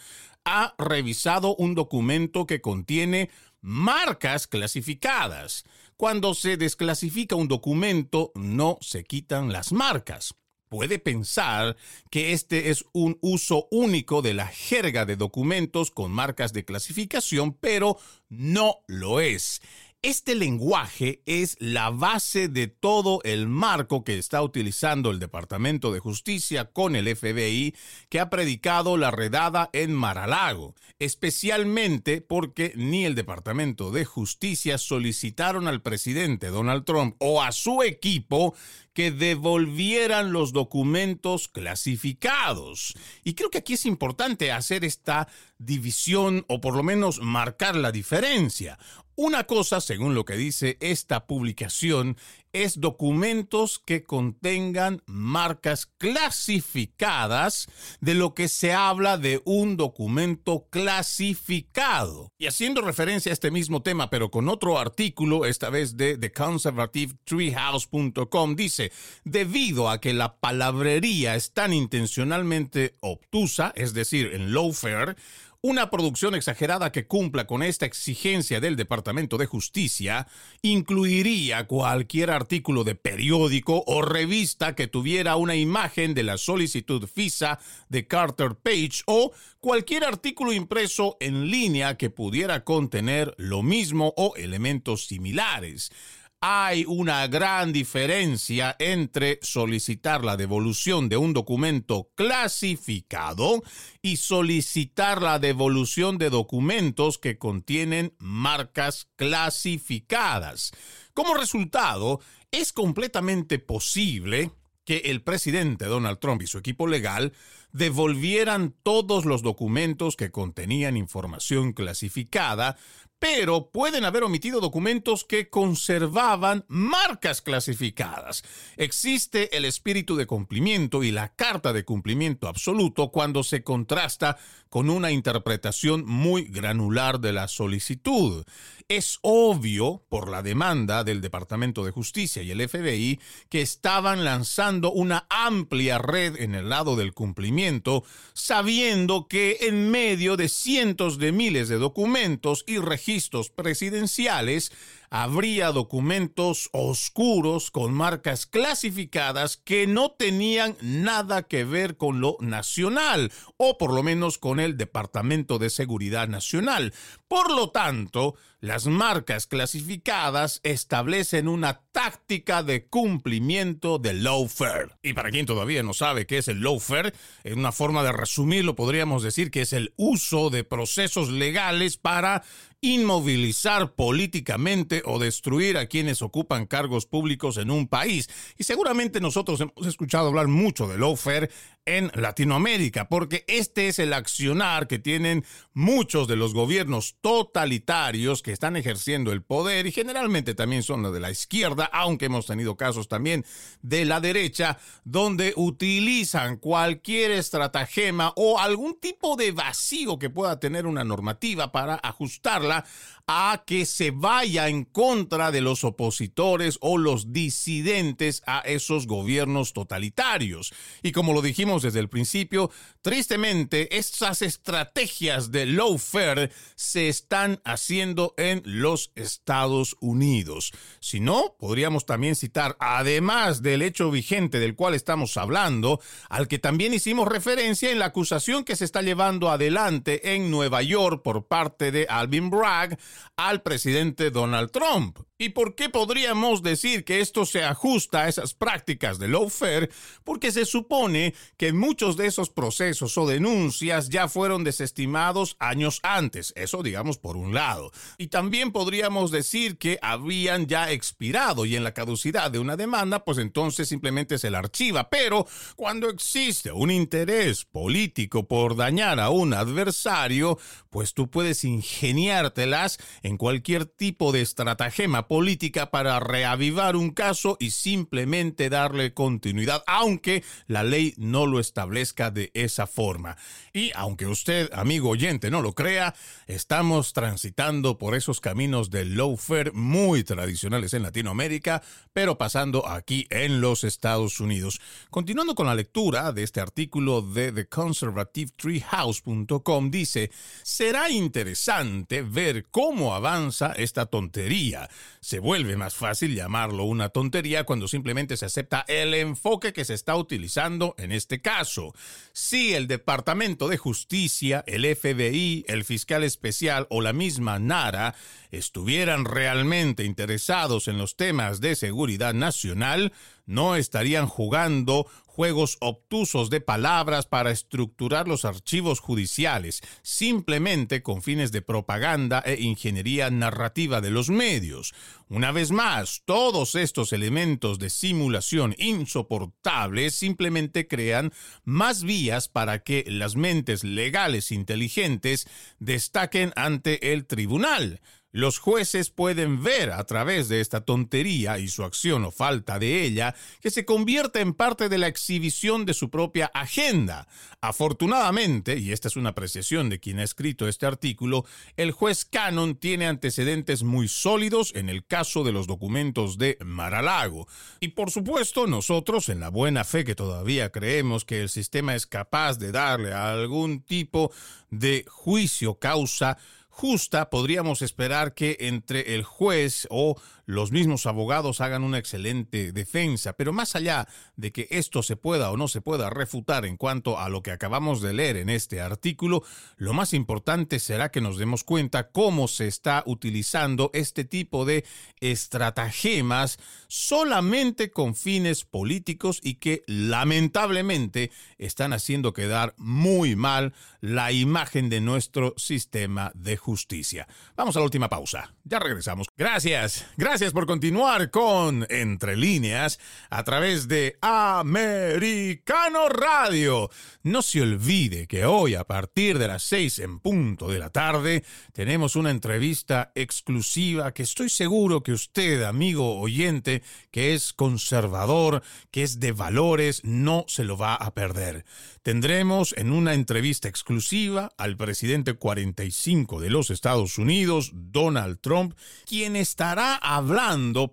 ha 0.45 0.73
revisado 0.77 1.55
un 1.55 1.75
documento 1.75 2.45
que 2.45 2.61
contiene 2.61 3.29
marcas 3.61 4.47
clasificadas. 4.47 5.65
Cuando 5.97 6.33
se 6.33 6.55
desclasifica 6.55 7.35
un 7.35 7.47
documento, 7.47 8.31
no 8.35 8.77
se 8.79 9.03
quitan 9.03 9.51
las 9.51 9.73
marcas. 9.73 10.35
Puede 10.69 10.99
pensar 10.99 11.77
que 12.09 12.33
este 12.33 12.69
es 12.69 12.83
un 12.91 13.17
uso 13.21 13.67
único 13.71 14.21
de 14.21 14.33
la 14.33 14.47
jerga 14.47 15.05
de 15.05 15.15
documentos 15.15 15.91
con 15.91 16.11
marcas 16.11 16.51
de 16.51 16.65
clasificación, 16.65 17.53
pero 17.53 17.97
no 18.29 18.79
lo 18.87 19.21
es. 19.21 19.61
Este 20.07 20.35
lenguaje 20.35 21.21
es 21.25 21.57
la 21.59 21.89
base 21.89 22.47
de 22.47 22.67
todo 22.67 23.19
el 23.25 23.49
marco 23.49 24.05
que 24.05 24.17
está 24.17 24.41
utilizando 24.41 25.11
el 25.11 25.19
Departamento 25.19 25.91
de 25.91 25.99
Justicia 25.99 26.71
con 26.71 26.95
el 26.95 27.13
FBI 27.13 27.75
que 28.07 28.21
ha 28.21 28.29
predicado 28.29 28.95
la 28.95 29.11
redada 29.11 29.69
en 29.73 29.93
Maralago, 29.93 30.75
especialmente 30.99 32.21
porque 32.21 32.71
ni 32.77 33.03
el 33.03 33.15
Departamento 33.15 33.91
de 33.91 34.05
Justicia 34.05 34.77
solicitaron 34.77 35.67
al 35.67 35.81
presidente 35.81 36.47
Donald 36.47 36.85
Trump 36.85 37.17
o 37.19 37.43
a 37.43 37.51
su 37.51 37.83
equipo 37.83 38.55
que 38.93 39.11
devolvieran 39.11 40.31
los 40.31 40.53
documentos 40.53 41.49
clasificados. 41.49 42.95
Y 43.25 43.33
creo 43.33 43.49
que 43.49 43.57
aquí 43.57 43.73
es 43.73 43.85
importante 43.85 44.53
hacer 44.53 44.85
esta 44.85 45.27
división 45.59 46.45
o 46.47 46.61
por 46.61 46.75
lo 46.75 46.81
menos 46.81 47.19
marcar 47.21 47.75
la 47.75 47.91
diferencia. 47.91 48.79
Una 49.19 49.45
cosa, 49.45 49.81
según 49.81 50.13
lo 50.13 50.25
que 50.25 50.37
dice 50.37 50.77
esta 50.79 51.25
publicación, 51.25 52.17
es 52.53 52.79
documentos 52.79 53.81
que 53.83 54.03
contengan 54.03 55.01
marcas 55.07 55.87
clasificadas 55.97 57.67
de 57.99 58.13
lo 58.13 58.35
que 58.35 58.47
se 58.47 58.73
habla 58.73 59.17
de 59.17 59.41
un 59.43 59.75
documento 59.75 60.67
clasificado. 60.69 62.31
Y 62.37 62.45
haciendo 62.45 62.81
referencia 62.81 63.31
a 63.31 63.33
este 63.33 63.49
mismo 63.49 63.81
tema, 63.81 64.11
pero 64.11 64.29
con 64.29 64.49
otro 64.49 64.77
artículo, 64.77 65.45
esta 65.45 65.71
vez 65.71 65.97
de 65.97 66.15
TheConservativeTreehouse.com, 66.17 68.55
dice, 68.55 68.91
debido 69.23 69.89
a 69.89 69.99
que 69.99 70.13
la 70.13 70.37
palabrería 70.37 71.35
es 71.35 71.53
tan 71.53 71.73
intencionalmente 71.73 72.93
obtusa, 72.99 73.73
es 73.75 73.95
decir, 73.95 74.29
en 74.33 74.53
lawfare, 74.53 75.15
una 75.61 75.89
producción 75.89 76.35
exagerada 76.35 76.91
que 76.91 77.07
cumpla 77.07 77.47
con 77.47 77.63
esta 77.63 77.85
exigencia 77.85 78.59
del 78.59 78.75
Departamento 78.75 79.37
de 79.37 79.47
Justicia 79.47 80.27
incluiría 80.61 81.65
cualquier 81.67 82.29
artículo 82.29 82.83
de 82.83 82.95
periódico 82.95 83.83
o 83.87 84.01
revista 84.01 84.75
que 84.75 84.87
tuviera 84.87 85.35
una 85.35 85.55
imagen 85.55 86.13
de 86.13 86.23
la 86.23 86.37
solicitud 86.37 87.07
FISA 87.07 87.59
de 87.89 88.05
Carter 88.07 88.55
Page 88.55 89.01
o 89.07 89.31
cualquier 89.59 90.05
artículo 90.05 90.53
impreso 90.53 91.17
en 91.19 91.49
línea 91.49 91.97
que 91.97 92.09
pudiera 92.09 92.63
contener 92.63 93.33
lo 93.37 93.63
mismo 93.63 94.13
o 94.15 94.35
elementos 94.35 95.07
similares 95.07 95.91
hay 96.39 96.85
una 96.85 97.27
gran 97.27 97.73
diferencia 97.73 98.75
entre 98.77 99.39
solicitar 99.41 100.23
la 100.23 100.37
devolución 100.37 101.09
de 101.09 101.17
un 101.17 101.33
documento 101.33 102.11
clasificado 102.13 103.63
y 104.03 104.17
solicitar 104.17 105.21
la 105.21 105.39
devolución 105.39 106.17
de 106.19 106.29
documentos 106.29 107.17
que 107.17 107.39
contienen 107.39 108.13
marcas 108.19 109.07
clasificadas. 109.15 110.71
Como 111.13 111.33
resultado, 111.33 112.19
es 112.51 112.71
completamente 112.71 113.57
posible 113.57 114.51
que 114.85 114.97
el 115.05 115.21
presidente 115.21 115.85
Donald 115.85 116.19
Trump 116.19 116.41
y 116.43 116.47
su 116.47 116.59
equipo 116.59 116.87
legal 116.87 117.33
devolvieran 117.73 118.73
todos 118.83 119.25
los 119.25 119.41
documentos 119.41 120.15
que 120.15 120.31
contenían 120.31 120.95
información 120.95 121.73
clasificada 121.73 122.77
pero 123.19 123.71
pueden 123.71 124.05
haber 124.05 124.23
omitido 124.23 124.59
documentos 124.59 125.23
que 125.23 125.49
conservaban 125.49 126.65
marcas 126.67 127.41
clasificadas. 127.41 128.43
Existe 128.75 129.57
el 129.57 129.65
espíritu 129.65 130.15
de 130.15 130.27
cumplimiento 130.27 131.03
y 131.03 131.11
la 131.11 131.33
carta 131.33 131.73
de 131.73 131.83
cumplimiento 131.83 132.47
absoluto 132.47 133.11
cuando 133.11 133.43
se 133.43 133.63
contrasta 133.63 134.37
con 134.69 134.89
una 134.89 135.11
interpretación 135.11 136.05
muy 136.05 136.43
granular 136.43 137.19
de 137.19 137.33
la 137.33 137.47
solicitud. 137.47 138.45
Es 138.89 139.19
obvio, 139.21 140.03
por 140.09 140.29
la 140.29 140.43
demanda 140.43 141.03
del 141.03 141.19
Departamento 141.21 141.83
de 141.83 141.91
Justicia 141.91 142.43
y 142.43 142.51
el 142.51 142.67
FBI, 142.67 143.19
que 143.49 143.61
estaban 143.61 144.23
lanzando 144.23 144.91
una 144.91 145.25
amplia 145.29 145.97
red 145.97 146.39
en 146.39 146.55
el 146.55 146.69
lado 146.69 146.95
del 146.95 147.13
cumplimiento, 147.13 148.03
sabiendo 148.33 149.27
que 149.27 149.57
en 149.61 149.89
medio 149.91 150.37
de 150.37 150.47
cientos 150.47 151.17
de 151.17 151.31
miles 151.31 151.67
de 151.67 151.77
documentos 151.77 152.63
y 152.67 152.77
registros 152.77 153.06
presidenciales, 153.55 154.71
habría 155.09 155.71
documentos 155.71 156.69
oscuros 156.73 157.71
con 157.71 157.93
marcas 157.93 158.45
clasificadas 158.45 159.55
que 159.57 159.87
no 159.87 160.11
tenían 160.11 160.75
nada 160.81 161.43
que 161.43 161.63
ver 161.63 161.95
con 161.95 162.19
lo 162.19 162.37
nacional 162.41 163.31
o 163.55 163.77
por 163.77 163.93
lo 163.93 164.03
menos 164.03 164.37
con 164.37 164.59
el 164.59 164.75
Departamento 164.75 165.59
de 165.59 165.69
Seguridad 165.69 166.27
Nacional. 166.27 166.93
Por 167.29 167.53
lo 167.53 167.69
tanto, 167.69 168.35
las 168.59 168.87
marcas 168.87 169.45
clasificadas 169.47 170.61
establecen 170.63 171.47
una 171.47 171.81
táctica 171.91 172.63
de 172.63 172.87
cumplimiento 172.87 173.99
de 173.99 174.13
lawfare. 174.13 174.89
Y 175.03 175.13
para 175.13 175.29
quien 175.29 175.45
todavía 175.45 175.83
no 175.83 175.93
sabe 175.93 176.25
qué 176.25 176.39
es 176.39 176.47
el 176.47 176.61
lawfare, 176.61 177.13
en 177.43 177.59
una 177.59 177.71
forma 177.71 178.03
de 178.03 178.11
resumirlo 178.11 178.75
podríamos 178.75 179.23
decir 179.23 179.51
que 179.51 179.61
es 179.61 179.73
el 179.73 179.93
uso 179.95 180.49
de 180.49 180.63
procesos 180.63 181.29
legales 181.29 181.97
para 181.97 182.43
inmovilizar 182.81 183.95
políticamente 183.95 185.01
o 185.05 185.19
destruir 185.19 185.77
a 185.77 185.87
quienes 185.87 186.21
ocupan 186.21 186.67
cargos 186.67 187.05
públicos 187.05 187.57
en 187.57 187.71
un 187.71 187.87
país. 187.87 188.29
Y 188.57 188.63
seguramente 188.63 189.19
nosotros 189.19 189.61
hemos 189.61 189.87
escuchado 189.87 190.27
hablar 190.27 190.47
mucho 190.47 190.87
de 190.87 190.97
lawfare 190.97 191.49
en 191.87 192.11
Latinoamérica, 192.13 193.07
porque 193.07 193.43
este 193.47 193.87
es 193.87 193.97
el 193.97 194.13
accionar 194.13 194.87
que 194.87 194.99
tienen 194.99 195.43
muchos 195.73 196.27
de 196.27 196.35
los 196.35 196.53
gobiernos 196.53 197.15
totalitarios 197.21 198.43
que 198.43 198.51
están 198.51 198.75
ejerciendo 198.75 199.31
el 199.31 199.41
poder 199.41 199.87
y 199.87 199.91
generalmente 199.91 200.53
también 200.53 200.83
son 200.83 201.01
los 201.01 201.13
de 201.13 201.21
la 201.21 201.31
izquierda, 201.31 201.85
aunque 201.85 202.25
hemos 202.25 202.45
tenido 202.45 202.75
casos 202.75 203.07
también 203.07 203.45
de 203.81 204.05
la 204.05 204.19
derecha, 204.19 204.77
donde 205.05 205.53
utilizan 205.55 206.57
cualquier 206.57 207.31
estratagema 207.31 208.33
o 208.35 208.59
algún 208.59 208.99
tipo 208.99 209.35
de 209.37 209.53
vacío 209.53 210.19
que 210.19 210.29
pueda 210.29 210.59
tener 210.59 210.85
una 210.85 211.05
normativa 211.05 211.71
para 211.71 211.95
ajustarla 211.95 212.85
a 213.27 213.63
que 213.67 213.85
se 213.85 214.11
vaya 214.11 214.69
en 214.69 214.85
contra 214.85 215.51
de 215.51 215.59
los 215.59 215.83
opositores 215.83 216.77
o 216.79 216.97
los 216.97 217.33
disidentes 217.33 218.41
a 218.45 218.59
esos 218.59 219.05
gobiernos 219.05 219.73
totalitarios. 219.73 220.73
Y 221.03 221.11
como 221.11 221.33
lo 221.33 221.41
dijimos 221.41 221.81
desde 221.81 221.99
el 221.99 222.07
principio, 222.07 222.71
tristemente 223.01 223.97
estas 223.97 224.41
estrategias 224.41 225.51
de 225.51 225.65
lawfare 225.65 226.51
se 226.75 227.09
están 227.09 227.59
haciendo 227.65 228.33
en 228.37 228.61
los 228.63 229.11
Estados 229.15 229.97
Unidos. 229.99 230.71
Si 231.01 231.19
no, 231.19 231.55
podríamos 231.59 232.05
también 232.05 232.35
citar, 232.35 232.77
además 232.79 233.61
del 233.61 233.81
hecho 233.81 234.09
vigente 234.09 234.59
del 234.59 234.75
cual 234.75 234.93
estamos 234.93 235.35
hablando, 235.35 235.99
al 236.29 236.47
que 236.47 236.59
también 236.59 236.93
hicimos 236.93 237.27
referencia 237.27 237.91
en 237.91 237.99
la 237.99 238.05
acusación 238.05 238.63
que 238.63 238.77
se 238.77 238.85
está 238.85 239.01
llevando 239.01 239.49
adelante 239.49 240.33
en 240.33 240.49
Nueva 240.49 240.81
York 240.81 241.21
por 241.23 241.47
parte 241.47 241.91
de 241.91 242.07
Alvin 242.09 242.49
Bragg, 242.49 242.97
al 243.35 243.61
presidente 243.61 244.31
Donald 244.31 244.71
Trump. 244.71 245.19
¿Y 245.39 245.49
por 245.49 245.75
qué 245.75 245.89
podríamos 245.89 246.63
decir 246.63 247.05
que 247.05 247.19
esto 247.19 247.45
se 247.45 247.63
ajusta 247.63 248.23
a 248.23 248.27
esas 248.27 248.55
prácticas 248.55 249.19
de 249.19 249.27
lawfare? 249.27 249.89
Porque 250.23 250.51
se 250.51 250.65
supone 250.65 251.35
que 251.57 251.73
muchos 251.73 252.17
de 252.17 252.25
esos 252.25 252.49
procesos 252.49 253.15
o 253.19 253.27
denuncias 253.27 254.09
ya 254.09 254.27
fueron 254.27 254.63
desestimados 254.63 255.55
años 255.59 255.99
antes, 256.01 256.53
eso 256.55 256.81
digamos 256.81 257.19
por 257.19 257.37
un 257.37 257.53
lado. 257.53 257.91
Y 258.17 258.27
también 258.27 258.71
podríamos 258.71 259.29
decir 259.29 259.77
que 259.77 259.99
habían 260.01 260.65
ya 260.65 260.91
expirado 260.91 261.65
y 261.65 261.75
en 261.75 261.83
la 261.83 261.93
caducidad 261.93 262.49
de 262.49 262.57
una 262.57 262.75
demanda, 262.75 263.23
pues 263.23 263.37
entonces 263.37 263.87
simplemente 263.87 264.39
se 264.39 264.49
la 264.49 264.57
archiva. 264.57 265.09
Pero 265.11 265.45
cuando 265.75 266.09
existe 266.09 266.71
un 266.71 266.89
interés 266.89 267.63
político 267.65 268.47
por 268.47 268.75
dañar 268.75 269.19
a 269.19 269.29
un 269.29 269.53
adversario, 269.53 270.57
pues 270.89 271.13
tú 271.13 271.29
puedes 271.29 271.63
ingeniártelas 271.63 272.97
en 273.23 273.37
cualquier 273.37 273.85
tipo 273.85 274.31
de 274.31 274.41
estratagema 274.41 275.27
política 275.27 275.91
para 275.91 276.19
reavivar 276.19 276.95
un 276.95 277.11
caso 277.11 277.57
y 277.59 277.71
simplemente 277.71 278.69
darle 278.69 279.13
continuidad, 279.13 279.83
aunque 279.87 280.43
la 280.67 280.83
ley 280.83 281.13
no 281.17 281.45
lo 281.45 281.59
establezca 281.59 282.31
de 282.31 282.51
esa 282.53 282.87
forma. 282.87 283.37
Y 283.73 283.91
aunque 283.95 284.27
usted, 284.27 284.69
amigo 284.73 285.09
oyente, 285.09 285.51
no 285.51 285.61
lo 285.61 285.73
crea, 285.73 286.15
estamos 286.47 287.13
transitando 287.13 287.97
por 287.97 288.15
esos 288.15 288.41
caminos 288.41 288.89
del 288.89 289.15
lawfare 289.15 289.71
muy 289.71 290.23
tradicionales 290.23 290.93
en 290.93 291.03
Latinoamérica, 291.03 291.83
pero 292.13 292.37
pasando 292.37 292.87
aquí 292.87 293.27
en 293.29 293.61
los 293.61 293.83
Estados 293.83 294.39
Unidos. 294.39 294.79
Continuando 295.09 295.55
con 295.55 295.67
la 295.67 295.75
lectura 295.75 296.31
de 296.31 296.43
este 296.43 296.61
artículo 296.61 297.21
de 297.21 297.51
TheConservativeTreehouse.com, 297.51 299.91
dice, 299.91 300.31
será 300.63 301.09
interesante 301.09 302.21
ver 302.21 302.65
cómo 302.71 302.96
avanza 303.13 303.73
esta 303.77 304.07
tontería. 304.07 304.89
Se 305.21 305.39
vuelve 305.39 305.77
más 305.77 305.95
fácil 305.95 306.35
llamarlo 306.35 306.83
una 306.83 307.09
tontería 307.09 307.63
cuando 307.63 307.87
simplemente 307.87 308.37
se 308.37 308.45
acepta 308.45 308.85
el 308.87 309.13
enfoque 309.13 309.73
que 309.73 309.85
se 309.85 309.93
está 309.93 310.15
utilizando 310.15 310.95
en 310.97 311.11
este 311.11 311.41
caso. 311.41 311.93
Si 312.33 312.73
el 312.73 312.87
Departamento 312.87 313.67
de 313.67 313.77
Justicia, 313.77 314.63
el 314.67 314.83
FBI, 314.95 315.65
el 315.67 315.85
fiscal 315.85 316.23
especial 316.23 316.87
o 316.89 317.01
la 317.01 317.13
misma 317.13 317.59
NARA 317.59 318.15
estuvieran 318.51 319.25
realmente 319.25 320.03
interesados 320.03 320.87
en 320.87 320.97
los 320.97 321.15
temas 321.15 321.61
de 321.61 321.75
seguridad 321.75 322.33
nacional, 322.33 323.13
no 323.45 323.75
estarían 323.75 324.27
jugando 324.27 325.07
juegos 325.37 325.77
obtusos 325.81 326.49
de 326.49 326.61
palabras 326.61 327.27
para 327.27 327.51
estructurar 327.51 328.27
los 328.27 328.43
archivos 328.43 328.99
judiciales, 328.99 329.83
simplemente 330.01 331.03
con 331.03 331.21
fines 331.21 331.51
de 331.51 331.61
propaganda 331.61 332.41
e 332.43 332.59
ingeniería 332.59 333.29
narrativa 333.29 334.01
de 334.01 334.09
los 334.09 334.31
medios. 334.31 334.95
Una 335.29 335.51
vez 335.51 335.69
más, 335.69 336.23
todos 336.25 336.73
estos 336.73 337.13
elementos 337.13 337.77
de 337.77 337.91
simulación 337.91 338.73
insoportables 338.79 340.15
simplemente 340.15 340.87
crean 340.87 341.31
más 341.63 342.01
vías 342.01 342.47
para 342.47 342.79
que 342.79 343.05
las 343.07 343.35
mentes 343.35 343.83
legales 343.83 344.51
inteligentes 344.51 345.47
destaquen 345.77 346.51
ante 346.55 347.13
el 347.13 347.27
tribunal. 347.27 348.01
Los 348.33 348.59
jueces 348.59 349.09
pueden 349.09 349.63
ver 349.63 349.91
a 349.91 350.03
través 350.03 350.49
de 350.49 350.59
esta 350.59 350.81
tontería 350.81 351.59
y 351.59 351.69
su 351.69 351.83
acción 351.83 352.25
o 352.25 352.31
falta 352.31 352.77
de 352.77 353.03
ella 353.03 353.33
que 353.61 353.71
se 353.71 353.85
convierte 353.85 354.41
en 354.41 354.53
parte 354.53 354.89
de 354.89 354.97
la 354.97 355.07
exhibición 355.07 355.85
de 355.85 355.93
su 355.93 356.09
propia 356.09 356.51
agenda. 356.53 357.27
Afortunadamente, 357.61 358.77
y 358.77 358.91
esta 358.91 359.07
es 359.07 359.15
una 359.15 359.29
apreciación 359.29 359.87
de 359.89 359.99
quien 359.99 360.19
ha 360.19 360.23
escrito 360.23 360.67
este 360.67 360.85
artículo, 360.85 361.45
el 361.77 361.91
juez 361.91 362.25
Cannon 362.25 362.75
tiene 362.75 363.07
antecedentes 363.07 363.83
muy 363.83 364.09
sólidos 364.09 364.73
en 364.75 364.89
el 364.89 365.05
caso 365.05 365.45
de 365.45 365.53
los 365.53 365.65
documentos 365.65 366.37
de 366.37 366.57
Maralago. 366.65 367.47
Y 367.79 367.89
por 367.89 368.11
supuesto, 368.11 368.67
nosotros, 368.67 369.29
en 369.29 369.39
la 369.39 369.49
buena 369.49 369.85
fe 369.85 370.03
que 370.03 370.15
todavía 370.15 370.69
creemos 370.71 371.23
que 371.23 371.41
el 371.41 371.49
sistema 371.49 371.95
es 371.95 372.05
capaz 372.05 372.59
de 372.59 372.73
darle 372.73 373.13
algún 373.13 373.81
tipo 373.81 374.31
de 374.69 375.05
juicio 375.07 375.79
causa, 375.79 376.37
justa, 376.77 377.31
podríamos 377.31 377.81
esperar 377.81 378.35
que 378.35 378.55
entre 378.59 379.15
el 379.15 379.23
juez 379.23 379.87
o 379.89 380.15
los 380.47 380.71
mismos 380.71 381.05
abogados 381.05 381.59
hagan 381.59 381.83
una 381.83 381.97
excelente 381.97 382.71
defensa, 382.71 383.33
pero 383.33 383.51
más 383.51 383.75
allá 383.75 384.07
de 384.37 384.53
que 384.53 384.67
esto 384.71 385.03
se 385.03 385.17
pueda 385.17 385.51
o 385.51 385.57
no 385.57 385.67
se 385.67 385.81
pueda 385.81 386.09
refutar 386.09 386.65
en 386.65 386.77
cuanto 386.77 387.19
a 387.19 387.27
lo 387.27 387.43
que 387.43 387.51
acabamos 387.51 388.01
de 388.01 388.13
leer 388.13 388.37
en 388.37 388.49
este 388.49 388.79
artículo, 388.79 389.43
lo 389.75 389.91
más 389.91 390.13
importante 390.13 390.79
será 390.79 391.11
que 391.11 391.19
nos 391.19 391.37
demos 391.37 391.65
cuenta 391.65 392.11
cómo 392.11 392.47
se 392.47 392.65
está 392.65 393.03
utilizando 393.05 393.91
este 393.93 394.23
tipo 394.23 394.63
de 394.63 394.85
estratagemas 395.19 396.59
solamente 396.87 397.91
con 397.91 398.15
fines 398.15 398.63
políticos 398.63 399.41
y 399.43 399.55
que 399.55 399.83
lamentablemente 399.85 401.29
están 401.57 401.91
haciendo 401.91 402.31
quedar 402.31 402.73
muy 402.77 403.35
mal 403.35 403.73
la 403.99 404.31
imagen 404.31 404.87
de 404.87 405.01
nuestro 405.01 405.53
sistema 405.57 406.31
de 406.35 406.55
justicia. 406.55 407.27
Vamos 407.57 407.75
a 407.75 407.79
la 407.79 407.85
última 407.85 408.07
pausa. 408.07 408.53
Ya 408.63 408.79
regresamos. 408.79 409.27
Gracias. 409.35 410.05
Gracias 410.15 410.36
Gracias 410.37 410.53
por 410.53 410.67
continuar 410.67 411.31
con 411.31 411.87
Entre 411.89 412.37
líneas 412.37 412.99
a 413.31 413.43
través 413.43 413.87
de 413.87 414.19
Americano 414.21 416.09
Radio. 416.09 416.91
No 417.23 417.41
se 417.41 417.63
olvide 417.63 418.27
que 418.27 418.45
hoy 418.45 418.75
a 418.75 418.83
partir 418.83 419.39
de 419.39 419.47
las 419.47 419.63
seis 419.63 419.97
en 419.97 420.19
punto 420.19 420.67
de 420.67 420.77
la 420.77 420.91
tarde 420.91 421.43
tenemos 421.73 422.15
una 422.15 422.29
entrevista 422.29 423.11
exclusiva 423.15 424.13
que 424.13 424.21
estoy 424.21 424.49
seguro 424.49 425.01
que 425.01 425.11
usted, 425.11 425.63
amigo 425.63 426.19
oyente, 426.19 426.83
que 427.09 427.33
es 427.33 427.51
conservador, 427.51 428.61
que 428.91 429.01
es 429.01 429.19
de 429.19 429.31
valores, 429.31 430.03
no 430.03 430.45
se 430.47 430.65
lo 430.65 430.77
va 430.77 430.93
a 430.93 431.15
perder. 431.15 431.65
Tendremos 432.03 432.75
en 432.77 432.91
una 432.91 433.15
entrevista 433.15 433.67
exclusiva 433.67 434.51
al 434.57 434.77
presidente 434.77 435.33
45 435.33 436.39
de 436.39 436.51
los 436.51 436.69
Estados 436.69 437.17
Unidos, 437.17 437.71
Donald 437.73 438.39
Trump, 438.39 438.77
quien 439.05 439.35
estará 439.35 439.95
hablando 439.95 440.26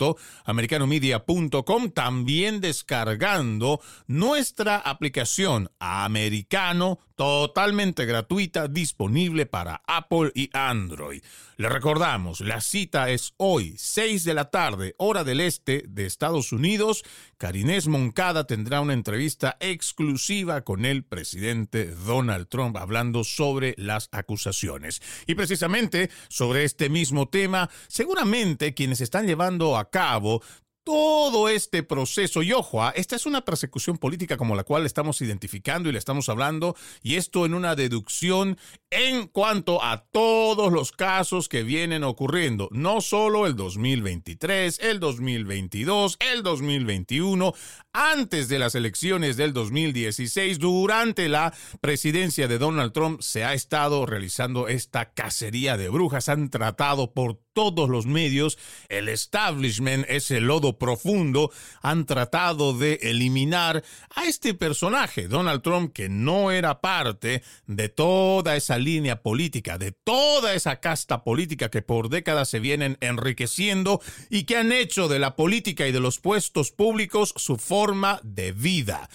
www.americanomedia.com, 0.03 1.91
también 1.91 2.61
descargando 2.61 3.81
nuestra 4.07 4.77
aplicación 4.77 5.69
Americano 5.79 6.99
totalmente 7.15 8.05
gratuita 8.05 8.67
disponible 8.67 9.45
para 9.45 9.81
Apple 9.87 10.31
y 10.33 10.49
Android. 10.53 11.21
Le 11.55 11.69
recordamos, 11.69 12.41
la 12.41 12.61
cita 12.61 13.11
es 13.11 13.35
hoy, 13.37 13.75
6 13.77 14.23
de 14.23 14.33
la 14.33 14.49
tarde, 14.49 14.95
hora 14.97 15.23
del 15.23 15.39
este 15.39 15.83
de 15.87 16.07
Estados 16.07 16.51
Unidos. 16.51 17.03
Carinés 17.37 17.87
Moncada 17.87 18.47
tendrá 18.47 18.81
una 18.81 18.93
entrevista 18.93 19.55
exclusiva 19.59 20.61
con 20.61 20.83
el 20.83 21.03
presidente 21.03 21.91
Donald 21.91 22.47
Trump 22.47 22.75
hablando 22.77 23.23
sobre 23.23 23.75
las 23.77 24.09
acusaciones. 24.11 24.99
Y 25.27 25.35
precisamente 25.35 26.09
sobre 26.27 26.63
este 26.63 26.89
mismo 26.89 27.29
tema, 27.29 27.69
seguramente 27.87 28.73
quienes 28.73 29.01
están 29.01 29.27
llevando 29.27 29.77
a 29.77 29.91
cabo 29.91 30.41
todo 30.83 31.49
este 31.49 31.83
proceso. 31.83 32.43
Y 32.43 32.51
ojo, 32.51 32.83
¿ah? 32.83 32.93
esta 32.95 33.15
es 33.15 33.25
una 33.25 33.45
persecución 33.45 33.97
política 33.97 34.37
como 34.37 34.55
la 34.55 34.63
cual 34.63 34.85
estamos 34.85 35.21
identificando 35.21 35.89
y 35.89 35.93
le 35.93 35.99
estamos 35.99 36.29
hablando, 36.29 36.75
y 37.01 37.15
esto 37.15 37.45
en 37.45 37.53
una 37.53 37.75
deducción 37.75 38.57
en 38.93 39.27
cuanto 39.27 39.83
a 39.83 40.05
todos 40.11 40.71
los 40.71 40.91
casos 40.91 41.49
que 41.49 41.63
vienen 41.63 42.03
ocurriendo, 42.03 42.69
no 42.71 43.01
solo 43.01 43.47
el 43.47 43.55
2023, 43.55 44.79
el 44.81 44.99
2022, 44.99 46.17
el 46.19 46.43
2021, 46.43 47.53
antes 47.91 48.49
de 48.49 48.59
las 48.59 48.75
elecciones 48.75 49.35
del 49.35 49.51
2016, 49.53 50.59
durante 50.59 51.27
la 51.27 51.53
presidencia 51.81 52.47
de 52.47 52.59
Donald 52.59 52.93
Trump, 52.93 53.21
se 53.21 53.43
ha 53.43 53.53
estado 53.53 54.05
realizando 54.05 54.67
esta 54.67 55.11
cacería 55.13 55.75
de 55.75 55.89
brujas. 55.89 56.29
Han 56.29 56.49
tratado 56.49 57.13
por 57.13 57.39
todos 57.53 57.89
los 57.89 58.05
medios, 58.05 58.57
el 58.89 59.09
establishment, 59.09 60.05
ese 60.09 60.41
lodo 60.41 60.77
profundo, 60.77 61.51
han 61.81 62.05
tratado 62.05 62.73
de 62.77 62.99
eliminar 63.03 63.83
a 64.15 64.25
este 64.25 64.53
personaje, 64.53 65.27
Donald 65.27 65.61
Trump, 65.61 65.93
que 65.93 66.09
no 66.09 66.51
era 66.51 66.81
parte 66.81 67.43
de 67.67 67.89
toda 67.89 68.55
esa 68.55 68.77
línea 68.83 69.21
política, 69.21 69.77
de 69.77 69.91
toda 69.91 70.53
esa 70.53 70.79
casta 70.79 71.23
política 71.23 71.69
que 71.69 71.81
por 71.81 72.09
décadas 72.09 72.49
se 72.49 72.59
vienen 72.59 72.97
enriqueciendo 73.01 74.01
y 74.29 74.43
que 74.43 74.57
han 74.57 74.71
hecho 74.71 75.07
de 75.07 75.19
la 75.19 75.35
política 75.35 75.87
y 75.87 75.91
de 75.91 75.99
los 75.99 76.19
puestos 76.19 76.71
públicos 76.71 77.33
su 77.37 77.57
forma 77.57 78.19
de 78.23 78.51
vida. 78.51 79.09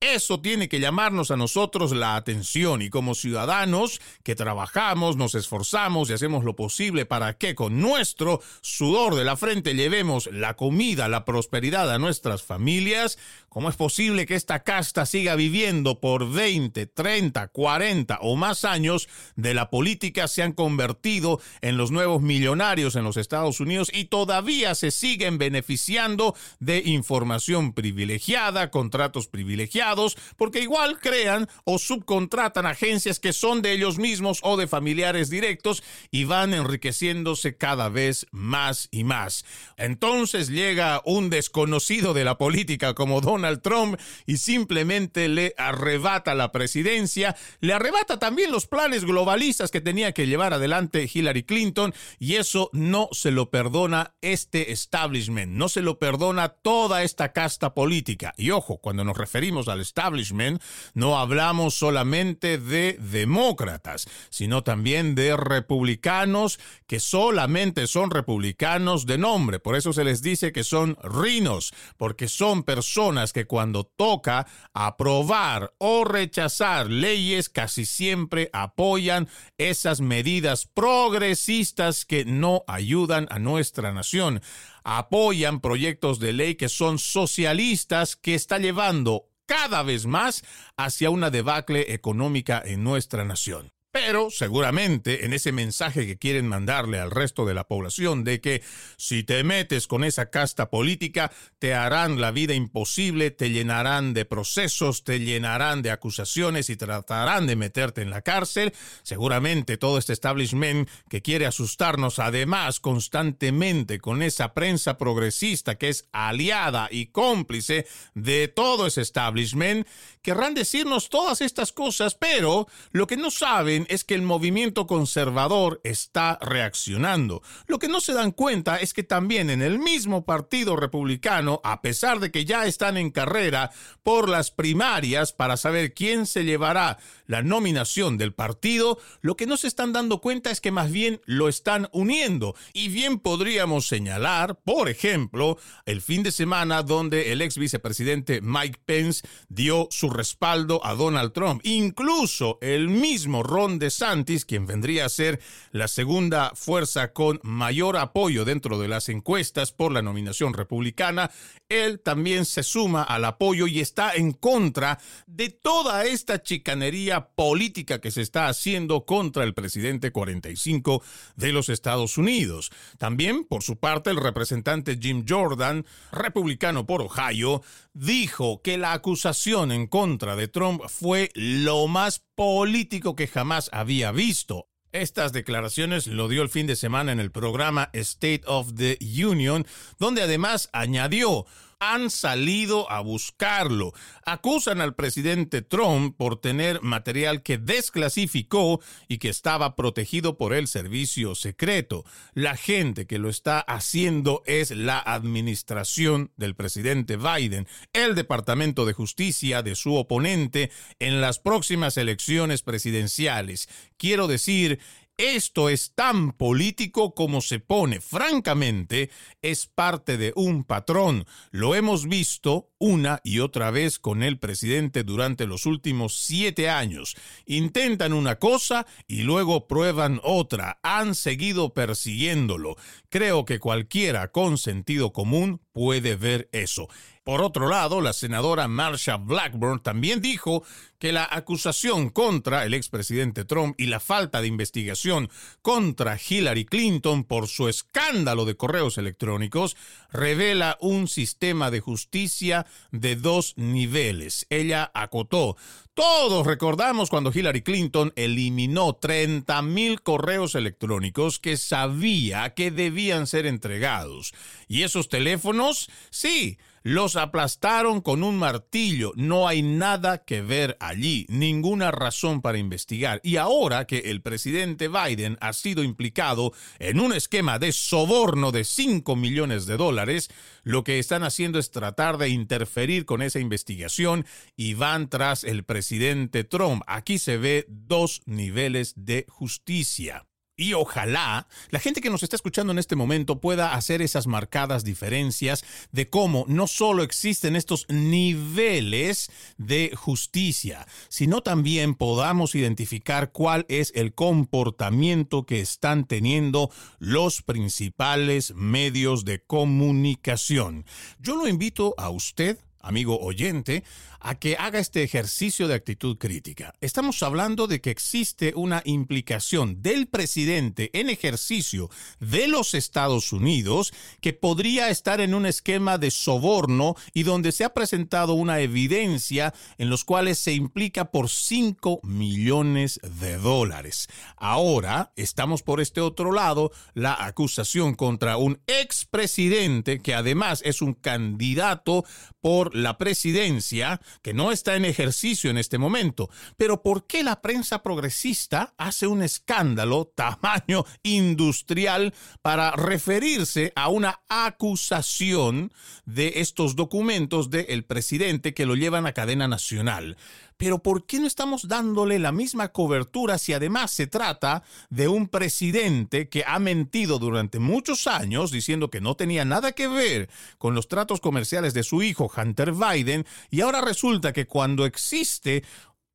Eso 0.00 0.38
tiene 0.38 0.68
que 0.68 0.80
llamarnos 0.80 1.30
a 1.30 1.36
nosotros 1.38 1.92
la 1.92 2.16
atención 2.16 2.82
y 2.82 2.90
como 2.90 3.14
ciudadanos 3.14 4.02
que 4.22 4.34
trabajamos, 4.34 5.16
nos 5.16 5.34
esforzamos 5.34 6.10
y 6.10 6.12
hacemos 6.12 6.44
lo 6.44 6.54
posible 6.54 7.06
para 7.06 7.38
que 7.38 7.54
con 7.54 7.80
nuestro 7.80 8.42
sudor 8.60 9.14
de 9.14 9.24
la 9.24 9.38
frente 9.38 9.72
llevemos 9.72 10.28
la 10.30 10.56
comida, 10.56 11.08
la 11.08 11.24
prosperidad 11.24 11.90
a 11.90 11.98
nuestras 11.98 12.42
familias, 12.42 13.18
¿cómo 13.54 13.70
es 13.70 13.76
posible 13.76 14.26
que 14.26 14.34
esta 14.34 14.62
casta 14.62 15.06
siga 15.06 15.36
viviendo 15.36 16.00
por 16.00 16.30
20, 16.30 16.86
30, 16.86 17.48
40 17.48 18.18
o 18.20 18.36
más 18.36 18.66
años 18.66 19.08
de 19.36 19.54
la 19.54 19.70
política 19.70 20.28
se 20.28 20.42
han 20.42 20.52
convertido 20.52 21.40
en 21.62 21.78
los 21.78 21.90
nuevos 21.90 22.20
millonarios 22.20 22.96
en 22.96 23.04
los 23.04 23.16
Estados 23.16 23.60
Unidos 23.60 23.90
y 23.94 24.06
todavía 24.06 24.74
se 24.74 24.90
siguen 24.90 25.38
beneficiando 25.38 26.34
de 26.60 26.82
información 26.84 27.72
privilegiada, 27.72 28.70
contratos 28.70 29.28
privilegiados? 29.28 30.16
porque 30.36 30.60
igual 30.60 30.98
crean 31.00 31.48
o 31.64 31.78
subcontratan 31.78 32.66
agencias 32.66 33.20
que 33.20 33.32
son 33.32 33.62
de 33.62 33.72
ellos 33.72 33.98
mismos 33.98 34.40
o 34.42 34.56
de 34.56 34.66
familiares 34.66 35.30
directos 35.30 35.82
y 36.10 36.24
van 36.24 36.54
enriqueciéndose 36.54 37.56
cada 37.56 37.88
vez 37.88 38.26
más 38.30 38.88
y 38.90 39.04
más. 39.04 39.44
Entonces 39.76 40.48
llega 40.48 41.02
un 41.04 41.30
desconocido 41.30 42.14
de 42.14 42.24
la 42.24 42.36
política 42.36 42.94
como 42.94 43.20
Donald 43.20 43.43
Trump 43.60 43.98
y 44.26 44.38
simplemente 44.38 45.28
le 45.28 45.54
arrebata 45.56 46.34
la 46.34 46.52
presidencia, 46.52 47.36
le 47.60 47.72
arrebata 47.72 48.18
también 48.18 48.50
los 48.50 48.66
planes 48.66 49.04
globalistas 49.04 49.70
que 49.70 49.80
tenía 49.80 50.12
que 50.12 50.26
llevar 50.26 50.52
adelante 50.52 51.08
Hillary 51.12 51.44
Clinton 51.44 51.94
y 52.18 52.36
eso 52.36 52.70
no 52.72 53.08
se 53.12 53.30
lo 53.30 53.50
perdona 53.50 54.14
este 54.20 54.72
establishment, 54.72 55.52
no 55.52 55.68
se 55.68 55.82
lo 55.82 55.98
perdona 55.98 56.48
toda 56.48 57.02
esta 57.02 57.32
casta 57.32 57.74
política. 57.74 58.34
Y 58.36 58.50
ojo, 58.50 58.78
cuando 58.78 59.04
nos 59.04 59.16
referimos 59.16 59.68
al 59.68 59.80
establishment, 59.80 60.62
no 60.94 61.18
hablamos 61.18 61.74
solamente 61.74 62.58
de 62.58 62.98
demócratas, 63.00 64.06
sino 64.30 64.62
también 64.62 65.14
de 65.14 65.36
republicanos 65.36 66.58
que 66.86 67.00
solamente 67.00 67.86
son 67.86 68.10
republicanos 68.10 69.06
de 69.06 69.18
nombre. 69.18 69.58
Por 69.58 69.76
eso 69.76 69.92
se 69.92 70.04
les 70.04 70.22
dice 70.22 70.52
que 70.52 70.64
son 70.64 70.96
rinos, 71.02 71.72
porque 71.96 72.28
son 72.28 72.62
personas 72.62 73.32
que 73.34 73.46
cuando 73.46 73.84
toca 73.84 74.46
aprobar 74.72 75.74
o 75.76 76.04
rechazar 76.04 76.88
leyes, 76.88 77.50
casi 77.50 77.84
siempre 77.84 78.48
apoyan 78.54 79.28
esas 79.58 80.00
medidas 80.00 80.64
progresistas 80.64 82.06
que 82.06 82.24
no 82.24 82.64
ayudan 82.66 83.26
a 83.30 83.38
nuestra 83.38 83.92
nación 83.92 84.40
apoyan 84.84 85.60
proyectos 85.60 86.20
de 86.20 86.34
ley 86.34 86.54
que 86.54 86.68
son 86.68 86.98
socialistas 86.98 88.16
que 88.16 88.34
está 88.34 88.58
llevando 88.58 89.30
cada 89.46 89.82
vez 89.82 90.06
más 90.06 90.44
hacia 90.76 91.10
una 91.10 91.30
debacle 91.30 91.94
económica 91.94 92.62
en 92.64 92.84
nuestra 92.84 93.24
nación. 93.24 93.73
Pero 93.94 94.28
seguramente 94.28 95.24
en 95.24 95.32
ese 95.32 95.52
mensaje 95.52 96.04
que 96.04 96.18
quieren 96.18 96.48
mandarle 96.48 96.98
al 96.98 97.12
resto 97.12 97.46
de 97.46 97.54
la 97.54 97.68
población 97.68 98.24
de 98.24 98.40
que 98.40 98.60
si 98.96 99.22
te 99.22 99.44
metes 99.44 99.86
con 99.86 100.02
esa 100.02 100.30
casta 100.30 100.68
política 100.68 101.30
te 101.60 101.74
harán 101.74 102.20
la 102.20 102.32
vida 102.32 102.54
imposible, 102.54 103.30
te 103.30 103.50
llenarán 103.50 104.12
de 104.12 104.24
procesos, 104.24 105.04
te 105.04 105.20
llenarán 105.20 105.82
de 105.82 105.92
acusaciones 105.92 106.70
y 106.70 106.76
tratarán 106.76 107.46
de 107.46 107.54
meterte 107.54 108.02
en 108.02 108.10
la 108.10 108.22
cárcel, 108.22 108.72
seguramente 109.04 109.76
todo 109.76 109.98
este 109.98 110.12
establishment 110.12 110.90
que 111.08 111.22
quiere 111.22 111.46
asustarnos 111.46 112.18
además 112.18 112.80
constantemente 112.80 114.00
con 114.00 114.22
esa 114.22 114.54
prensa 114.54 114.98
progresista 114.98 115.76
que 115.76 115.90
es 115.90 116.08
aliada 116.10 116.88
y 116.90 117.06
cómplice 117.06 117.86
de 118.14 118.48
todo 118.48 118.88
ese 118.88 119.02
establishment, 119.02 119.86
querrán 120.20 120.54
decirnos 120.54 121.10
todas 121.10 121.40
estas 121.42 121.70
cosas, 121.70 122.16
pero 122.16 122.66
lo 122.90 123.06
que 123.06 123.16
no 123.16 123.30
saben 123.30 123.83
es 123.88 124.04
que 124.04 124.14
el 124.14 124.22
movimiento 124.22 124.86
conservador 124.86 125.80
está 125.84 126.38
reaccionando. 126.40 127.42
Lo 127.66 127.78
que 127.78 127.88
no 127.88 128.00
se 128.00 128.12
dan 128.12 128.32
cuenta 128.32 128.76
es 128.76 128.94
que 128.94 129.02
también 129.02 129.50
en 129.50 129.62
el 129.62 129.78
mismo 129.78 130.24
partido 130.24 130.76
republicano, 130.76 131.60
a 131.64 131.82
pesar 131.82 132.20
de 132.20 132.30
que 132.30 132.44
ya 132.44 132.66
están 132.66 132.96
en 132.96 133.10
carrera 133.10 133.70
por 134.02 134.28
las 134.28 134.50
primarias 134.50 135.32
para 135.32 135.56
saber 135.56 135.94
quién 135.94 136.26
se 136.26 136.44
llevará 136.44 136.98
la 137.26 137.42
nominación 137.42 138.18
del 138.18 138.34
partido, 138.34 138.98
lo 139.20 139.36
que 139.36 139.46
no 139.46 139.56
se 139.56 139.68
están 139.68 139.92
dando 139.92 140.20
cuenta 140.20 140.50
es 140.50 140.60
que 140.60 140.70
más 140.70 140.90
bien 140.90 141.20
lo 141.24 141.48
están 141.48 141.88
uniendo. 141.92 142.54
Y 142.72 142.88
bien 142.88 143.18
podríamos 143.18 143.86
señalar, 143.86 144.56
por 144.64 144.88
ejemplo, 144.88 145.58
el 145.86 146.00
fin 146.00 146.22
de 146.22 146.32
semana 146.32 146.82
donde 146.82 147.32
el 147.32 147.42
ex 147.42 147.56
vicepresidente 147.58 148.40
Mike 148.40 148.80
Pence 148.84 149.26
dio 149.48 149.88
su 149.90 150.10
respaldo 150.10 150.84
a 150.84 150.94
Donald 150.94 151.32
Trump. 151.32 151.60
Incluso 151.64 152.58
el 152.60 152.88
mismo 152.88 153.42
Ron 153.42 153.73
DeSantis, 153.78 154.44
quien 154.44 154.66
vendría 154.66 155.06
a 155.06 155.08
ser 155.08 155.40
la 155.70 155.88
segunda 155.88 156.52
fuerza 156.54 157.12
con 157.12 157.40
mayor 157.42 157.96
apoyo 157.96 158.44
dentro 158.44 158.78
de 158.78 158.88
las 158.88 159.08
encuestas 159.08 159.72
por 159.72 159.92
la 159.92 160.02
nominación 160.02 160.54
republicana, 160.54 161.30
él 161.68 162.00
también 162.00 162.44
se 162.44 162.62
suma 162.62 163.02
al 163.02 163.24
apoyo 163.24 163.66
y 163.66 163.80
está 163.80 164.14
en 164.14 164.32
contra 164.32 164.98
de 165.26 165.48
toda 165.48 166.04
esta 166.04 166.42
chicanería 166.42 167.28
política 167.28 168.00
que 168.00 168.10
se 168.10 168.22
está 168.22 168.48
haciendo 168.48 169.04
contra 169.04 169.44
el 169.44 169.54
presidente 169.54 170.12
45 170.12 171.02
de 171.36 171.52
los 171.52 171.68
Estados 171.68 172.18
Unidos. 172.18 172.70
También, 172.98 173.44
por 173.44 173.62
su 173.62 173.78
parte, 173.78 174.10
el 174.10 174.16
representante 174.16 174.98
Jim 175.00 175.24
Jordan, 175.28 175.84
republicano 176.12 176.86
por 176.86 177.02
Ohio, 177.02 177.62
dijo 177.94 178.60
que 178.60 178.76
la 178.76 178.92
acusación 178.92 179.72
en 179.72 179.86
contra 179.86 180.36
de 180.36 180.48
Trump 180.48 180.82
fue 180.88 181.30
lo 181.34 181.86
más 181.86 182.22
político 182.34 183.16
que 183.16 183.28
jamás 183.28 183.70
había 183.72 184.12
visto. 184.12 184.68
Estas 184.92 185.32
declaraciones 185.32 186.06
lo 186.06 186.28
dio 186.28 186.42
el 186.42 186.48
fin 186.48 186.66
de 186.66 186.76
semana 186.76 187.12
en 187.12 187.18
el 187.18 187.32
programa 187.32 187.90
State 187.92 188.42
of 188.46 188.74
the 188.76 188.98
Union, 189.00 189.66
donde 189.98 190.22
además 190.22 190.68
añadió 190.72 191.46
han 191.92 192.10
salido 192.10 192.90
a 192.90 193.00
buscarlo. 193.00 193.92
Acusan 194.24 194.80
al 194.80 194.94
presidente 194.94 195.62
Trump 195.62 196.16
por 196.16 196.40
tener 196.40 196.80
material 196.82 197.42
que 197.42 197.58
desclasificó 197.58 198.80
y 199.08 199.18
que 199.18 199.28
estaba 199.28 199.76
protegido 199.76 200.36
por 200.36 200.54
el 200.54 200.66
servicio 200.66 201.34
secreto. 201.34 202.04
La 202.32 202.56
gente 202.56 203.06
que 203.06 203.18
lo 203.18 203.28
está 203.28 203.60
haciendo 203.60 204.42
es 204.46 204.70
la 204.70 204.98
administración 204.98 206.30
del 206.36 206.54
presidente 206.54 207.16
Biden, 207.16 207.66
el 207.92 208.14
Departamento 208.14 208.86
de 208.86 208.92
Justicia 208.92 209.62
de 209.62 209.74
su 209.74 209.94
oponente 209.94 210.70
en 210.98 211.20
las 211.20 211.38
próximas 211.38 211.96
elecciones 211.96 212.62
presidenciales. 212.62 213.68
Quiero 213.96 214.26
decir, 214.26 214.80
esto 215.16 215.68
es 215.68 215.92
tan 215.94 216.32
político 216.32 217.14
como 217.14 217.40
se 217.40 217.60
pone. 217.60 218.00
Francamente, 218.00 219.10
es 219.42 219.66
parte 219.66 220.16
de 220.16 220.32
un 220.36 220.64
patrón. 220.64 221.26
Lo 221.50 221.74
hemos 221.74 222.08
visto 222.08 222.70
una 222.84 223.22
y 223.24 223.38
otra 223.38 223.70
vez 223.70 223.98
con 223.98 224.22
el 224.22 224.38
presidente 224.38 225.04
durante 225.04 225.46
los 225.46 225.64
últimos 225.64 226.18
siete 226.18 226.68
años. 226.68 227.16
Intentan 227.46 228.12
una 228.12 228.38
cosa 228.38 228.86
y 229.08 229.22
luego 229.22 229.66
prueban 229.66 230.20
otra. 230.22 230.80
Han 230.82 231.14
seguido 231.14 231.72
persiguiéndolo. 231.72 232.76
Creo 233.08 233.46
que 233.46 233.58
cualquiera 233.58 234.28
con 234.32 234.58
sentido 234.58 235.14
común 235.14 235.62
puede 235.72 236.14
ver 236.14 236.50
eso. 236.52 236.88
Por 237.24 237.40
otro 237.40 237.70
lado, 237.70 238.02
la 238.02 238.12
senadora 238.12 238.68
Marsha 238.68 239.16
Blackburn 239.16 239.82
también 239.82 240.20
dijo 240.20 240.62
que 240.98 241.10
la 241.10 241.26
acusación 241.30 242.10
contra 242.10 242.66
el 242.66 242.74
expresidente 242.74 243.46
Trump 243.46 243.74
y 243.78 243.86
la 243.86 243.98
falta 243.98 244.42
de 244.42 244.48
investigación 244.48 245.30
contra 245.62 246.18
Hillary 246.18 246.66
Clinton 246.66 247.24
por 247.24 247.48
su 247.48 247.68
escándalo 247.68 248.44
de 248.44 248.58
correos 248.58 248.98
electrónicos 248.98 249.74
revela 250.12 250.76
un 250.80 251.08
sistema 251.08 251.70
de 251.70 251.80
justicia 251.80 252.66
de 252.90 253.16
dos 253.16 253.54
niveles. 253.56 254.46
Ella 254.50 254.90
acotó, 254.94 255.56
todos 255.94 256.46
recordamos 256.46 257.08
cuando 257.08 257.30
Hillary 257.32 257.62
Clinton 257.62 258.12
eliminó 258.16 258.94
30 258.94 259.62
mil 259.62 260.02
correos 260.02 260.54
electrónicos 260.54 261.38
que 261.38 261.56
sabía 261.56 262.54
que 262.54 262.70
debían 262.70 263.26
ser 263.26 263.46
entregados. 263.46 264.34
Y 264.66 264.82
esos 264.82 265.08
teléfonos, 265.08 265.88
sí, 266.10 266.58
los 266.84 267.16
aplastaron 267.16 268.02
con 268.02 268.22
un 268.22 268.36
martillo. 268.36 269.12
No 269.16 269.48
hay 269.48 269.62
nada 269.62 270.18
que 270.24 270.42
ver 270.42 270.76
allí, 270.80 271.24
ninguna 271.30 271.90
razón 271.90 272.42
para 272.42 272.58
investigar. 272.58 273.20
Y 273.24 273.36
ahora 273.36 273.86
que 273.86 274.10
el 274.10 274.20
presidente 274.20 274.88
Biden 274.88 275.38
ha 275.40 275.54
sido 275.54 275.82
implicado 275.82 276.52
en 276.78 277.00
un 277.00 277.14
esquema 277.14 277.58
de 277.58 277.72
soborno 277.72 278.52
de 278.52 278.64
5 278.64 279.16
millones 279.16 279.64
de 279.64 279.78
dólares, 279.78 280.30
lo 280.62 280.84
que 280.84 280.98
están 280.98 281.24
haciendo 281.24 281.58
es 281.58 281.70
tratar 281.70 282.18
de 282.18 282.28
interferir 282.28 283.06
con 283.06 283.22
esa 283.22 283.40
investigación 283.40 284.26
y 284.54 284.74
van 284.74 285.08
tras 285.08 285.42
el 285.42 285.64
presidente 285.64 286.44
Trump. 286.44 286.82
Aquí 286.86 287.18
se 287.18 287.38
ve 287.38 287.64
dos 287.68 288.20
niveles 288.26 288.92
de 288.94 289.24
justicia. 289.28 290.26
Y 290.56 290.74
ojalá 290.74 291.48
la 291.70 291.80
gente 291.80 292.00
que 292.00 292.10
nos 292.10 292.22
está 292.22 292.36
escuchando 292.36 292.72
en 292.72 292.78
este 292.78 292.94
momento 292.94 293.40
pueda 293.40 293.74
hacer 293.74 294.02
esas 294.02 294.28
marcadas 294.28 294.84
diferencias 294.84 295.64
de 295.90 296.08
cómo 296.08 296.44
no 296.46 296.68
solo 296.68 297.02
existen 297.02 297.56
estos 297.56 297.86
niveles 297.88 299.32
de 299.58 299.92
justicia, 299.96 300.86
sino 301.08 301.40
también 301.40 301.96
podamos 301.96 302.54
identificar 302.54 303.32
cuál 303.32 303.66
es 303.68 303.90
el 303.96 304.14
comportamiento 304.14 305.44
que 305.44 305.60
están 305.60 306.06
teniendo 306.06 306.70
los 307.00 307.42
principales 307.42 308.54
medios 308.54 309.24
de 309.24 309.40
comunicación. 309.40 310.84
Yo 311.18 311.34
lo 311.34 311.48
invito 311.48 311.96
a 311.98 312.10
usted 312.10 312.58
amigo 312.84 313.18
oyente, 313.20 313.84
a 314.20 314.36
que 314.36 314.56
haga 314.56 314.78
este 314.78 315.02
ejercicio 315.02 315.68
de 315.68 315.74
actitud 315.74 316.16
crítica. 316.16 316.72
Estamos 316.80 317.22
hablando 317.22 317.66
de 317.66 317.82
que 317.82 317.90
existe 317.90 318.54
una 318.56 318.80
implicación 318.86 319.82
del 319.82 320.06
presidente 320.06 320.90
en 320.98 321.10
ejercicio 321.10 321.90
de 322.20 322.48
los 322.48 322.72
Estados 322.72 323.34
Unidos 323.34 323.92
que 324.22 324.32
podría 324.32 324.88
estar 324.88 325.20
en 325.20 325.34
un 325.34 325.44
esquema 325.44 325.98
de 325.98 326.10
soborno 326.10 326.94
y 327.12 327.24
donde 327.24 327.52
se 327.52 327.64
ha 327.64 327.74
presentado 327.74 328.32
una 328.32 328.60
evidencia 328.60 329.52
en 329.76 329.90
los 329.90 330.04
cuales 330.04 330.38
se 330.38 330.54
implica 330.54 331.10
por 331.10 331.28
5 331.28 332.00
millones 332.02 333.00
de 333.20 333.36
dólares. 333.36 334.08
Ahora 334.36 335.12
estamos 335.16 335.62
por 335.62 335.82
este 335.82 336.00
otro 336.00 336.32
lado, 336.32 336.72
la 336.94 337.26
acusación 337.26 337.94
contra 337.94 338.38
un 338.38 338.58
expresidente 338.66 340.00
que 340.00 340.14
además 340.14 340.62
es 340.64 340.80
un 340.80 340.94
candidato 340.94 342.04
por 342.40 342.73
la 342.74 342.98
presidencia 342.98 344.00
que 344.20 344.34
no 344.34 344.52
está 344.52 344.74
en 344.74 344.84
ejercicio 344.84 345.48
en 345.48 345.58
este 345.58 345.78
momento. 345.78 346.28
Pero 346.56 346.82
¿por 346.82 347.06
qué 347.06 347.22
la 347.22 347.40
prensa 347.40 347.82
progresista 347.82 348.74
hace 348.76 349.06
un 349.06 349.22
escándalo 349.22 350.12
tamaño 350.14 350.84
industrial 351.02 352.12
para 352.42 352.72
referirse 352.72 353.72
a 353.76 353.88
una 353.88 354.20
acusación 354.28 355.72
de 356.04 356.34
estos 356.36 356.74
documentos 356.74 357.48
del 357.48 357.84
presidente 357.84 358.54
que 358.54 358.66
lo 358.66 358.74
llevan 358.74 359.06
a 359.06 359.12
cadena 359.12 359.46
nacional? 359.46 360.16
Pero 360.56 360.82
¿por 360.82 361.06
qué 361.06 361.20
no 361.20 361.26
estamos 361.26 361.68
dándole 361.68 362.18
la 362.18 362.32
misma 362.32 362.68
cobertura 362.72 363.38
si 363.38 363.52
además 363.52 363.90
se 363.90 364.06
trata 364.06 364.62
de 364.90 365.08
un 365.08 365.28
presidente 365.28 366.28
que 366.28 366.44
ha 366.46 366.58
mentido 366.58 367.18
durante 367.18 367.58
muchos 367.58 368.06
años 368.06 368.50
diciendo 368.50 368.90
que 368.90 369.00
no 369.00 369.16
tenía 369.16 369.44
nada 369.44 369.72
que 369.72 369.88
ver 369.88 370.28
con 370.58 370.74
los 370.74 370.88
tratos 370.88 371.20
comerciales 371.20 371.74
de 371.74 371.82
su 371.82 372.02
hijo 372.02 372.30
Hunter 372.36 372.72
Biden 372.72 373.26
y 373.50 373.60
ahora 373.60 373.80
resulta 373.80 374.32
que 374.32 374.46
cuando 374.46 374.86
existe 374.86 375.64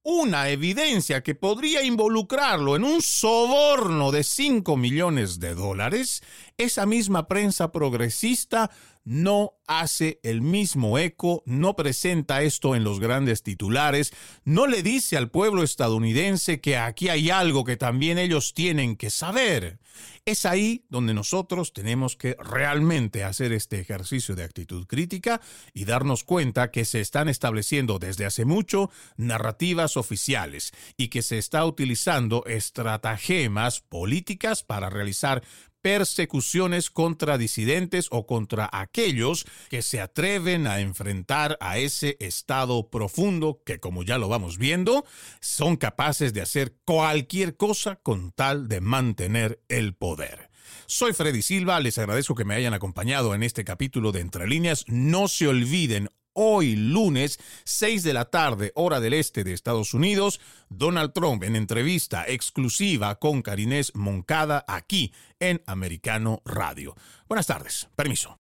una 0.01 0.49
evidencia 0.49 1.21
que 1.21 1.35
podría 1.35 1.83
involucrarlo 1.83 2.75
en 2.75 2.83
un 2.83 3.01
soborno 3.01 4.11
de 4.11 4.23
5 4.23 4.77
millones 4.77 5.39
de 5.39 5.53
dólares, 5.53 6.23
esa 6.57 6.85
misma 6.85 7.27
prensa 7.27 7.71
progresista 7.71 8.71
no 9.09 9.53
hace 9.65 10.19
el 10.21 10.41
mismo 10.41 10.99
eco, 10.99 11.41
no 11.47 11.75
presenta 11.75 12.43
esto 12.43 12.75
en 12.75 12.83
los 12.83 12.99
grandes 12.99 13.41
titulares, 13.41 14.13
no 14.45 14.67
le 14.67 14.83
dice 14.83 15.17
al 15.17 15.31
pueblo 15.31 15.63
estadounidense 15.63 16.61
que 16.61 16.77
aquí 16.77 17.09
hay 17.09 17.31
algo 17.31 17.63
que 17.63 17.75
también 17.75 18.19
ellos 18.19 18.53
tienen 18.53 18.95
que 18.95 19.09
saber. 19.09 19.79
Es 20.25 20.45
ahí 20.45 20.85
donde 20.89 21.15
nosotros 21.15 21.73
tenemos 21.73 22.15
que 22.15 22.37
realmente 22.39 23.23
hacer 23.23 23.51
este 23.51 23.79
ejercicio 23.79 24.35
de 24.35 24.43
actitud 24.43 24.85
crítica 24.85 25.41
y 25.73 25.85
darnos 25.85 26.23
cuenta 26.23 26.69
que 26.69 26.85
se 26.85 27.01
están 27.01 27.29
estableciendo 27.29 27.97
desde 27.97 28.27
hace 28.27 28.45
mucho 28.45 28.91
narrativas 29.17 29.97
oficiales 29.97 30.71
y 30.97 31.07
que 31.07 31.23
se 31.23 31.39
está 31.39 31.65
utilizando 31.65 32.45
estratagemas 32.45 33.81
políticas 33.81 34.61
para 34.61 34.91
realizar 34.91 35.43
persecuciones 35.81 36.89
contra 36.89 37.37
disidentes 37.37 38.07
o 38.11 38.25
contra 38.25 38.69
aquellos 38.71 39.45
que 39.69 39.81
se 39.81 40.01
atreven 40.01 40.67
a 40.67 40.79
enfrentar 40.79 41.57
a 41.61 41.77
ese 41.77 42.17
estado 42.19 42.89
profundo 42.89 43.61
que, 43.65 43.79
como 43.79 44.03
ya 44.03 44.17
lo 44.17 44.27
vamos 44.27 44.57
viendo, 44.57 45.05
son 45.39 45.77
capaces 45.77 46.33
de 46.33 46.41
hacer 46.41 46.75
cualquier 46.85 47.55
cosa 47.55 47.95
con 47.97 48.31
tal 48.31 48.67
de 48.67 48.81
mantener 48.81 49.61
el 49.69 49.95
poder. 49.95 50.49
Soy 50.85 51.13
Freddy 51.13 51.41
Silva, 51.41 51.79
les 51.79 51.97
agradezco 51.97 52.35
que 52.35 52.45
me 52.45 52.55
hayan 52.55 52.73
acompañado 52.73 53.33
en 53.33 53.43
este 53.43 53.63
capítulo 53.63 54.11
de 54.11 54.21
Entre 54.21 54.47
líneas. 54.47 54.85
No 54.87 55.27
se 55.27 55.47
olviden, 55.47 56.09
hoy 56.41 56.77
lunes, 56.77 57.37
6 57.65 58.01
de 58.01 58.13
la 58.13 58.23
tarde, 58.29 58.71
hora 58.75 59.01
del 59.01 59.13
este 59.13 59.43
de 59.43 59.51
Estados 59.51 59.93
Unidos, 59.93 60.39
Donald 60.69 61.11
Trump 61.11 61.43
en 61.43 61.57
entrevista 61.57 62.23
exclusiva 62.25 63.19
con 63.19 63.41
Carinés 63.41 63.93
Moncada 63.93 64.63
aquí 64.65 65.11
en 65.41 65.61
Americano 65.65 66.41
Radio. 66.45 66.95
Buenas 67.27 67.45
tardes, 67.45 67.89
permiso. 67.97 68.37